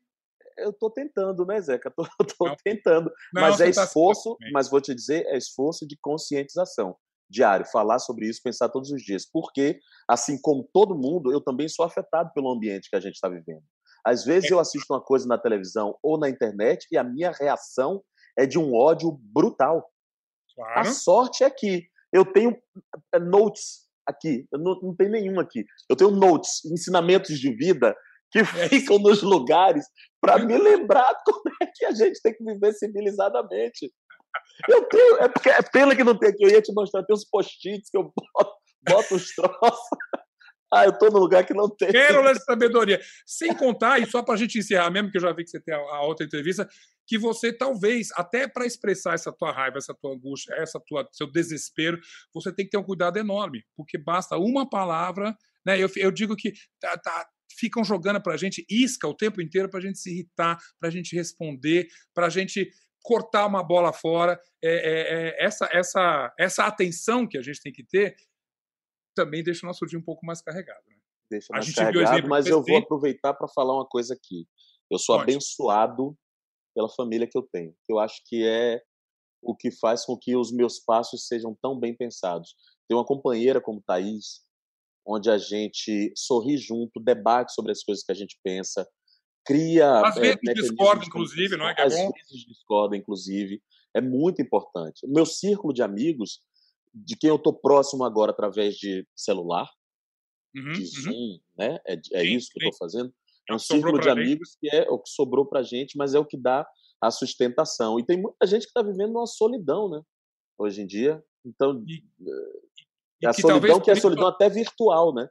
Eu 0.63 0.73
tô 0.73 0.91
tentando, 0.91 1.45
né, 1.45 1.61
Zeca? 1.61 1.91
Tô, 1.91 2.05
tô 2.39 2.47
não, 2.47 2.57
tentando. 2.65 3.11
Não, 3.33 3.43
mas 3.43 3.61
é 3.61 3.71
tá 3.71 3.85
esforço, 3.85 4.37
tá 4.37 4.49
mas 4.53 4.71
vou 4.71 4.81
te 4.81 4.95
dizer, 4.95 5.27
é 5.27 5.37
esforço 5.37 5.87
de 5.87 5.97
conscientização 6.01 6.97
diário, 7.31 7.65
falar 7.67 8.01
sobre 8.01 8.29
isso, 8.29 8.43
pensar 8.43 8.69
todos 8.69 8.91
os 8.91 9.03
dias. 9.03 9.25
Porque, 9.25 9.79
assim 10.09 10.41
como 10.41 10.69
todo 10.73 10.97
mundo, 10.97 11.33
eu 11.33 11.41
também 11.41 11.69
sou 11.69 11.85
afetado 11.85 12.33
pelo 12.35 12.51
ambiente 12.51 12.91
que 12.91 12.97
a 12.97 13.01
gente 13.01 13.15
está 13.15 13.29
vivendo. 13.29 13.63
Às 14.05 14.25
vezes 14.25 14.51
é. 14.51 14.55
eu 14.55 14.59
assisto 14.59 14.93
uma 14.93 15.01
coisa 15.01 15.29
na 15.29 15.39
televisão 15.39 15.97
ou 16.03 16.19
na 16.19 16.29
internet 16.29 16.87
e 16.91 16.99
a 16.99 17.05
minha 17.05 17.31
reação 17.31 18.03
é 18.37 18.47
de 18.47 18.59
um 18.59 18.75
ódio 18.75 19.13
brutal. 19.23 19.89
Claro. 20.55 20.81
A 20.81 20.85
sorte 20.85 21.45
é 21.45 21.51
que 21.51 21.87
eu 22.13 22.25
tenho 22.25 22.57
eh, 23.15 23.19
notes 23.21 23.89
aqui, 24.07 24.47
eu 24.53 24.59
não, 24.59 24.75
não 24.81 24.97
tenho 24.97 25.11
nenhum 25.11 25.39
aqui. 25.39 25.65
Eu 25.89 25.95
tenho 25.95 26.11
notes, 26.11 26.65
ensinamentos 26.65 27.39
de 27.39 27.55
vida 27.55 27.95
que 28.31 28.39
é. 28.59 28.69
ficam 28.69 28.99
nos 28.99 29.23
lugares 29.23 29.85
para 30.21 30.39
me 30.39 30.57
lembrar 30.57 31.15
como 31.25 31.55
é 31.63 31.67
que 31.67 31.85
a 31.85 31.93
gente 31.93 32.21
tem 32.23 32.35
que 32.35 32.45
viver 32.45 32.73
civilizadamente. 32.75 33.93
Eu 34.69 34.85
tenho, 34.85 35.17
é, 35.17 35.29
porque, 35.29 35.49
é 35.49 35.63
pena 35.63 35.97
que 35.97 36.05
não 36.05 36.17
tem 36.17 36.31
aqui, 36.31 36.45
eu 36.45 36.51
ia 36.51 36.63
te 36.63 36.73
mostrar, 36.73 37.03
tem 37.05 37.15
uns 37.15 37.25
post-its 37.25 37.91
que 37.91 37.97
eu 37.97 38.05
boto, 38.15 38.55
boto 38.89 39.15
os 39.15 39.35
troços. 39.35 39.89
Ah, 40.73 40.85
eu 40.85 40.91
estou 40.91 41.11
no 41.11 41.19
lugar 41.19 41.45
que 41.45 41.53
não 41.53 41.69
tem. 41.69 41.91
Quero 41.91 42.33
de 42.33 42.45
sabedoria. 42.45 43.01
Sem 43.27 43.53
contar, 43.57 43.99
e 43.99 44.07
só 44.07 44.23
para 44.23 44.35
a 44.35 44.37
gente 44.37 44.57
encerrar 44.57 44.89
mesmo, 44.89 45.11
que 45.11 45.17
eu 45.17 45.23
já 45.23 45.33
vi 45.33 45.43
que 45.43 45.51
você 45.51 45.61
tem 45.61 45.75
a, 45.75 45.79
a 45.79 46.03
outra 46.03 46.25
entrevista, 46.25 46.69
que 47.09 47.19
você 47.19 47.53
talvez, 47.53 48.11
até 48.15 48.47
para 48.47 48.65
expressar 48.65 49.15
essa 49.15 49.33
tua 49.33 49.51
raiva, 49.51 49.79
essa 49.79 49.93
tua 49.93 50.15
angústia, 50.15 50.55
essa 50.55 50.81
tua 50.87 51.09
seu 51.11 51.27
desespero, 51.27 51.99
você 52.33 52.55
tem 52.55 52.65
que 52.65 52.71
ter 52.71 52.79
um 52.79 52.85
cuidado 52.85 53.19
enorme, 53.19 53.65
porque 53.77 53.99
basta 53.99 54.37
uma 54.37 54.69
palavra, 54.69 55.37
né? 55.67 55.77
Eu, 55.77 55.89
eu 55.97 56.13
digo 56.13 56.37
que 56.37 56.53
tá, 56.81 56.97
tá, 56.97 57.27
ficam 57.59 57.85
jogando 57.85 58.23
para 58.23 58.35
a 58.35 58.37
gente 58.37 58.65
isca 58.69 59.07
o 59.09 59.15
tempo 59.15 59.41
inteiro 59.41 59.69
para 59.69 59.79
a 59.79 59.83
gente 59.83 59.99
se 59.99 60.11
irritar, 60.11 60.59
para 60.79 60.89
a 60.89 60.93
gente 60.93 61.15
responder, 61.15 61.89
para 62.15 62.27
a 62.27 62.31
gente 62.31 62.71
cortar 63.03 63.47
uma 63.47 63.63
bola 63.63 63.93
fora. 63.93 64.41
É, 64.63 64.71
é, 64.71 65.01
é, 65.29 65.45
essa, 65.45 65.69
essa, 65.73 66.35
essa 66.39 66.65
atenção 66.65 67.27
que 67.27 67.39
a 67.39 67.43
gente 67.43 67.61
tem 67.61 67.73
que 67.73 67.85
ter 67.85 68.17
também 69.15 69.43
deixa 69.43 69.67
o 69.67 69.69
nosso 69.69 69.87
dia 69.87 69.99
um 69.99 70.05
pouco 70.05 70.25
mais 70.25 70.41
carregado. 70.41 70.83
Né? 70.89 70.97
Deixa 71.31 71.47
mais 71.51 71.73
carregado, 71.75 72.29
mas 72.29 72.47
eu 72.47 72.63
vou 72.63 72.77
aproveitar 72.77 73.35
para 73.35 73.49
falar 73.49 73.75
uma 73.75 73.87
coisa 73.87 74.15
aqui. 74.15 74.47
Eu 74.91 74.99
sou 74.99 75.17
Pode. 75.17 75.31
abençoado 75.31 76.17
pela 76.75 76.89
família 76.89 77.27
que 77.27 77.37
eu 77.37 77.43
tenho. 77.43 77.75
Eu 77.89 77.99
acho 77.99 78.21
que 78.27 78.47
é 78.47 78.81
o 79.43 79.57
que 79.57 79.71
faz 79.71 80.05
com 80.05 80.19
que 80.19 80.37
os 80.37 80.53
meus 80.53 80.79
passos 80.79 81.27
sejam 81.27 81.57
tão 81.63 81.79
bem 81.79 81.97
pensados. 81.97 82.55
Ter 82.89 82.95
uma 82.95 83.05
companheira 83.05 83.61
como 83.61 83.83
Thaís, 83.83 84.43
onde 85.07 85.31
a 85.31 85.39
gente 85.39 86.13
sorri 86.17 86.57
junto, 86.57 87.01
debate 87.01 87.53
sobre 87.53 87.73
as 87.73 87.83
coisas 87.83 88.05
que 88.05 88.13
a 88.13 88.15
gente 88.15 88.39
pensa, 88.43 88.87
cria. 89.45 90.01
Às 90.07 90.17
é, 90.17 90.21
vezes 90.21 90.39
discorda, 90.55 91.05
inclusive, 91.05 91.57
não 91.57 91.69
é? 91.69 91.75
Que 91.75 91.81
é 91.81 91.85
às 91.85 91.95
bom? 91.95 92.11
vezes 92.13 92.47
discorda, 92.47 92.97
inclusive. 92.97 93.63
É 93.95 94.01
muito 94.01 94.41
importante. 94.41 95.05
O 95.05 95.13
meu 95.13 95.27
círculo 95.27 95.73
de 95.73 95.83
amigos, 95.83 96.41
de 96.95 97.17
quem 97.17 97.31
eu 97.31 97.37
estou 97.37 97.53
próximo 97.53 98.05
agora 98.05 98.31
através 98.31 98.77
de 98.77 99.07
celular, 99.17 99.69
uhum, 100.55 100.73
de 100.73 100.81
uhum. 100.81 100.87
Zoom, 100.87 101.13
uhum. 101.13 101.41
né? 101.59 101.79
É, 101.87 101.95
é 102.13 102.21
sim, 102.21 102.37
isso 102.37 102.49
que 102.53 102.61
sim. 102.61 102.67
eu 102.67 102.71
estou 102.71 102.79
fazendo. 102.79 103.15
É 103.49 103.55
um 103.55 103.59
círculo 103.59 103.99
de 103.99 104.09
amigos 104.09 104.57
que 104.61 104.69
é 104.69 104.89
o 104.89 104.99
que 104.99 105.11
sobrou 105.11 105.45
para 105.45 105.63
gente, 105.63 105.97
mas 105.97 106.15
é 106.15 106.19
o 106.19 106.25
que 106.25 106.37
dá 106.37 106.65
a 107.01 107.11
sustentação. 107.11 107.99
E 107.99 108.05
tem 108.05 108.21
muita 108.21 108.47
gente 108.47 108.63
que 108.63 108.69
está 108.69 108.83
vivendo 108.83 109.11
uma 109.11 109.27
solidão, 109.27 109.91
né? 109.91 110.01
Hoje 110.57 110.83
em 110.83 110.87
dia. 110.87 111.21
Então, 111.45 111.83
e, 111.89 112.05
e 113.23 113.27
a 113.27 113.33
solidão 113.33 113.81
que 113.81 113.91
é 113.91 113.93
a 113.93 113.97
solidão 113.97 114.29
até 114.29 114.49
virtual, 114.49 115.15
né? 115.15 115.29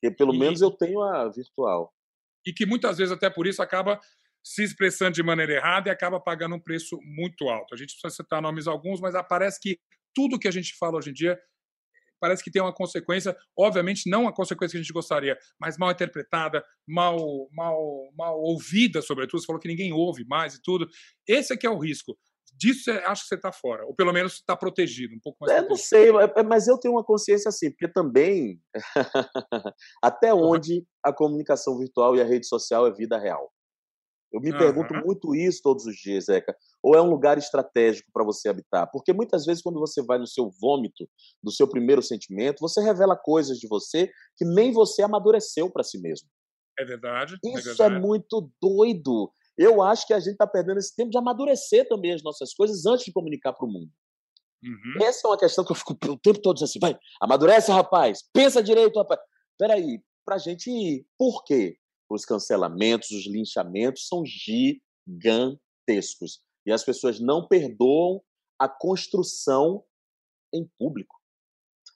Porque 0.00 0.16
pelo 0.16 0.34
e, 0.34 0.38
menos 0.38 0.60
eu 0.60 0.70
tenho 0.70 1.02
a 1.02 1.28
virtual. 1.28 1.92
E 2.46 2.52
que 2.52 2.66
muitas 2.66 2.98
vezes 2.98 3.12
até 3.12 3.28
por 3.28 3.46
isso 3.46 3.62
acaba 3.62 4.00
se 4.42 4.62
expressando 4.62 5.12
de 5.12 5.22
maneira 5.22 5.54
errada 5.54 5.88
e 5.88 5.92
acaba 5.92 6.20
pagando 6.20 6.54
um 6.54 6.60
preço 6.60 6.98
muito 7.02 7.48
alto. 7.48 7.74
A 7.74 7.76
gente 7.76 7.92
precisa 7.92 8.22
citar 8.22 8.40
nomes 8.40 8.66
alguns, 8.66 9.00
mas 9.00 9.14
parece 9.28 9.60
que 9.60 9.78
tudo 10.14 10.38
que 10.38 10.48
a 10.48 10.52
gente 10.52 10.74
fala 10.78 10.96
hoje 10.96 11.10
em 11.10 11.14
dia 11.14 11.38
parece 12.20 12.42
que 12.42 12.50
tem 12.50 12.60
uma 12.60 12.74
consequência, 12.74 13.36
obviamente 13.56 14.10
não 14.10 14.26
a 14.26 14.34
consequência 14.34 14.72
que 14.72 14.78
a 14.78 14.82
gente 14.82 14.92
gostaria, 14.92 15.38
mas 15.60 15.78
mal 15.78 15.90
interpretada, 15.90 16.64
mal, 16.86 17.48
mal, 17.52 17.78
mal 18.16 18.40
ouvida, 18.40 19.00
sobretudo. 19.00 19.40
Você 19.40 19.46
falou 19.46 19.60
que 19.60 19.68
ninguém 19.68 19.92
ouve 19.92 20.24
mais 20.24 20.54
e 20.54 20.62
tudo. 20.62 20.88
Esse 21.26 21.52
aqui 21.52 21.66
é 21.66 21.70
o 21.70 21.78
risco. 21.78 22.18
Disso 22.58 22.90
acho 22.90 23.22
que 23.22 23.28
você 23.28 23.34
está 23.36 23.52
fora, 23.52 23.86
ou 23.86 23.94
pelo 23.94 24.12
menos 24.12 24.34
está 24.34 24.56
protegido, 24.56 25.14
um 25.14 25.20
pouco 25.20 25.38
mais. 25.40 25.62
Eu 25.62 25.68
não 25.68 25.76
sei, 25.76 26.08
mas 26.44 26.66
eu 26.66 26.76
tenho 26.76 26.94
uma 26.94 27.04
consciência 27.04 27.48
assim, 27.48 27.70
porque 27.70 27.86
também 27.86 28.60
até 30.02 30.34
onde 30.34 30.84
a 31.04 31.12
comunicação 31.12 31.78
virtual 31.78 32.16
e 32.16 32.20
a 32.20 32.24
rede 32.24 32.48
social 32.48 32.86
é 32.86 32.92
vida 32.92 33.16
real. 33.16 33.52
Eu 34.32 34.40
me 34.40 34.52
uhum. 34.52 34.58
pergunto 34.58 34.94
muito 34.94 35.34
isso 35.34 35.60
todos 35.62 35.86
os 35.86 35.96
dias, 35.96 36.26
Zeca. 36.26 36.54
Ou 36.82 36.94
é 36.94 37.00
um 37.00 37.08
lugar 37.08 37.38
estratégico 37.38 38.10
para 38.12 38.24
você 38.24 38.48
habitar? 38.48 38.90
Porque 38.90 39.12
muitas 39.12 39.46
vezes, 39.46 39.62
quando 39.62 39.80
você 39.80 40.02
vai 40.02 40.18
no 40.18 40.26
seu 40.26 40.50
vômito 40.60 41.08
do 41.42 41.50
seu 41.50 41.66
primeiro 41.66 42.02
sentimento, 42.02 42.60
você 42.60 42.82
revela 42.82 43.16
coisas 43.16 43.58
de 43.58 43.66
você 43.66 44.10
que 44.36 44.44
nem 44.44 44.70
você 44.72 45.02
amadureceu 45.02 45.70
para 45.70 45.82
si 45.82 45.98
mesmo. 45.98 46.28
É 46.78 46.84
verdade. 46.84 47.36
É 47.44 47.48
isso 47.48 47.58
é, 47.58 47.62
verdade. 47.62 47.94
é 47.94 47.98
muito 47.98 48.50
doido. 48.60 49.32
Eu 49.58 49.82
acho 49.82 50.06
que 50.06 50.14
a 50.14 50.20
gente 50.20 50.32
está 50.32 50.46
perdendo 50.46 50.78
esse 50.78 50.94
tempo 50.94 51.10
de 51.10 51.18
amadurecer 51.18 51.86
também 51.88 52.12
as 52.12 52.22
nossas 52.22 52.54
coisas 52.54 52.86
antes 52.86 53.04
de 53.04 53.12
comunicar 53.12 53.52
para 53.52 53.66
o 53.66 53.70
mundo. 53.70 53.90
Uhum. 54.62 55.04
Essa 55.04 55.26
é 55.26 55.30
uma 55.30 55.38
questão 55.38 55.64
que 55.64 55.72
eu 55.72 55.76
fico 55.76 55.92
o 55.92 56.18
tempo 56.18 56.40
todo 56.40 56.62
assim, 56.62 56.78
vai, 56.80 56.96
amadurece, 57.20 57.70
rapaz, 57.70 58.20
pensa 58.32 58.62
direito, 58.62 58.98
rapaz. 58.98 59.20
Peraí, 59.58 60.00
para 60.24 60.36
a 60.36 60.38
gente 60.38 60.70
ir. 60.70 61.06
Por 61.16 61.44
quê? 61.44 61.76
os 62.10 62.24
cancelamentos, 62.24 63.10
os 63.10 63.26
linchamentos 63.26 64.06
são 64.06 64.22
gigantescos. 64.24 66.40
E 66.66 66.72
as 66.72 66.82
pessoas 66.84 67.20
não 67.20 67.46
perdoam 67.46 68.22
a 68.58 68.68
construção 68.68 69.84
em 70.52 70.66
público. 70.78 71.16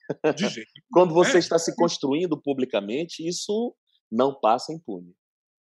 Quando 0.91 1.13
você 1.13 1.37
é. 1.37 1.39
está 1.39 1.57
se 1.57 1.75
construindo 1.75 2.41
publicamente, 2.41 3.27
isso 3.27 3.75
não 4.11 4.39
passa 4.39 4.73
impune 4.73 5.15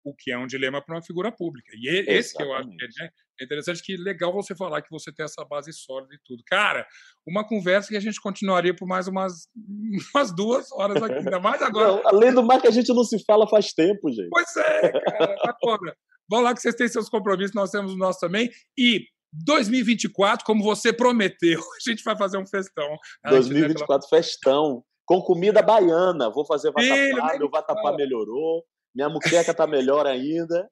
o 0.04 0.14
que 0.16 0.32
é 0.32 0.38
um 0.38 0.48
dilema 0.48 0.82
para 0.82 0.96
uma 0.96 1.02
figura 1.02 1.32
pública. 1.32 1.72
E 1.76 1.88
esse 1.88 2.10
Exatamente. 2.10 2.36
que 2.36 2.44
eu 2.44 2.54
acho 2.54 2.70
que 2.70 2.84
é, 2.84 3.04
né, 3.04 3.10
é 3.40 3.44
interessante, 3.44 3.84
que 3.84 3.98
legal 3.98 4.34
você 4.34 4.56
falar 4.56 4.82
que 4.82 4.90
você 4.90 5.12
tem 5.12 5.24
essa 5.24 5.44
base 5.46 5.72
sólida 5.74 6.14
e 6.14 6.20
tudo. 6.26 6.44
Cara, 6.46 6.86
uma 7.26 7.48
conversa 7.48 7.90
que 7.90 7.98
a 7.98 8.02
gente 8.02 8.22
continuaria 8.22 8.76
por 8.76 8.88
mais 8.88 9.08
umas, 9.08 9.48
umas 10.14 10.36
duas 10.36 10.72
horas 10.72 11.02
aqui, 11.02 11.16
ainda 11.16 11.40
mais 11.40 11.62
agora. 11.62 11.88
Não, 11.88 12.08
além 12.08 12.34
do 12.34 12.44
mais 12.44 12.62
que 12.62 12.68
a 12.68 12.72
gente 12.72 12.94
não 12.94 13.04
se 13.04 13.24
fala 13.26 13.48
faz 13.48 13.74
tempo, 13.74 14.10
gente. 14.12 14.30
Pois 14.30 14.56
é, 14.58 14.92
cara, 14.92 15.36
tá 15.38 15.56
cobra. 15.60 15.96
Vamos 16.30 16.46
lá 16.46 16.54
que 16.54 16.62
vocês 16.62 16.76
têm 16.76 16.88
seus 16.88 17.10
compromissos, 17.10 17.54
nós 17.54 17.72
temos 17.72 17.94
o 17.94 17.98
nosso 17.98 18.20
também. 18.20 18.50
E 18.78 19.06
2024, 19.34 20.46
como 20.46 20.64
você 20.64 20.94
prometeu, 20.94 21.60
a 21.60 21.90
gente 21.90 22.04
vai 22.04 22.18
fazer 22.18 22.38
um 22.38 22.46
festão. 22.46 22.98
2024, 23.30 24.08
festão. 24.08 24.84
Com 25.06 25.22
comida 25.22 25.62
baiana. 25.62 26.30
Vou 26.30 26.46
fazer 26.46 26.72
vatapá, 26.72 27.38
meu 27.38 27.50
vatapá 27.50 27.94
melhorou. 27.98 28.64
Minha 28.94 29.10
muqueca 29.10 29.54
tá 29.54 29.66
melhor 29.66 30.06
ainda. 30.06 30.70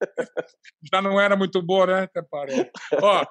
Já 0.92 1.00
não 1.00 1.20
era 1.20 1.36
muito 1.36 1.62
boa, 1.62 1.86
né? 1.86 2.02
Até 2.02 2.22
parece. 2.22 2.70
Ó, 3.00 3.24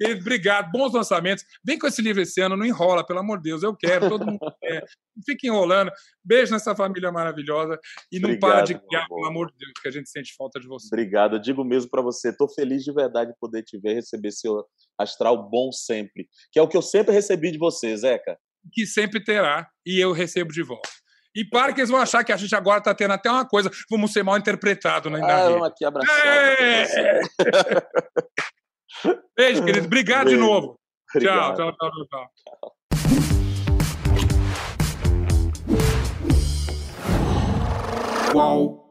querido, 0.00 0.20
obrigado. 0.20 0.70
Bons 0.70 0.92
lançamentos. 0.92 1.44
Vem 1.64 1.78
com 1.78 1.86
esse 1.86 2.00
livro 2.00 2.22
esse 2.22 2.40
ano, 2.40 2.56
não 2.56 2.64
enrola, 2.64 3.06
pelo 3.06 3.18
amor 3.18 3.38
de 3.38 3.50
Deus. 3.50 3.62
Eu 3.62 3.76
quero, 3.76 4.08
todo 4.08 4.26
mundo 4.26 4.38
quer. 4.62 4.84
Não 5.16 5.22
fica 5.24 5.46
enrolando. 5.46 5.90
Beijo 6.24 6.52
nessa 6.52 6.74
família 6.74 7.10
maravilhosa. 7.10 7.78
E 8.10 8.20
não 8.20 8.30
obrigado, 8.30 8.50
para 8.50 8.62
de 8.62 8.74
criar, 8.74 9.06
pelo 9.08 9.26
amor 9.26 9.50
de 9.50 9.58
Deus, 9.58 9.72
que 9.82 9.88
a 9.88 9.92
gente 9.92 10.08
sente 10.08 10.34
falta 10.36 10.60
de 10.60 10.66
você. 10.66 10.88
Obrigado. 10.92 11.36
Eu 11.36 11.40
digo 11.40 11.64
mesmo 11.64 11.90
para 11.90 12.02
você. 12.02 12.30
Estou 12.30 12.48
feliz 12.48 12.84
de 12.84 12.92
verdade 12.92 13.32
de 13.32 13.38
poder 13.38 13.62
te 13.62 13.78
ver 13.78 13.94
receber 13.94 14.30
seu 14.32 14.64
astral 14.98 15.48
bom 15.48 15.72
sempre. 15.72 16.28
Que 16.52 16.58
é 16.58 16.62
o 16.62 16.68
que 16.68 16.76
eu 16.76 16.82
sempre 16.82 17.12
recebi 17.12 17.50
de 17.50 17.58
você, 17.58 17.96
Zeca. 17.96 18.38
Que 18.72 18.86
sempre 18.86 19.22
terá. 19.22 19.68
E 19.84 19.98
eu 20.00 20.12
recebo 20.12 20.52
de 20.52 20.62
volta. 20.62 20.88
E 21.34 21.44
para 21.44 21.72
que 21.72 21.80
eles 21.80 21.90
vão 21.90 22.00
achar 22.00 22.22
que 22.22 22.32
a 22.32 22.36
gente 22.36 22.54
agora 22.54 22.78
está 22.78 22.94
tendo 22.94 23.12
até 23.12 23.30
uma 23.30 23.44
coisa, 23.46 23.70
vamos 23.90 24.12
ser 24.12 24.22
mal 24.22 24.38
interpretado 24.38 25.10
né, 25.10 25.20
ah, 25.22 25.48
vamos 25.48 25.66
aqui 25.66 25.84
abraçar. 25.84 26.16
É! 26.26 26.86
Beijo, 29.36 29.64
querido. 29.64 29.86
Obrigado 29.86 30.26
Beijo. 30.26 30.40
de 30.40 30.46
novo. 30.46 30.78
Obrigado. 31.14 31.56
Tchau, 31.56 31.72
tchau, 31.72 31.90
tchau, 31.90 32.06
tchau. 32.06 32.74
Qual? 38.32 38.83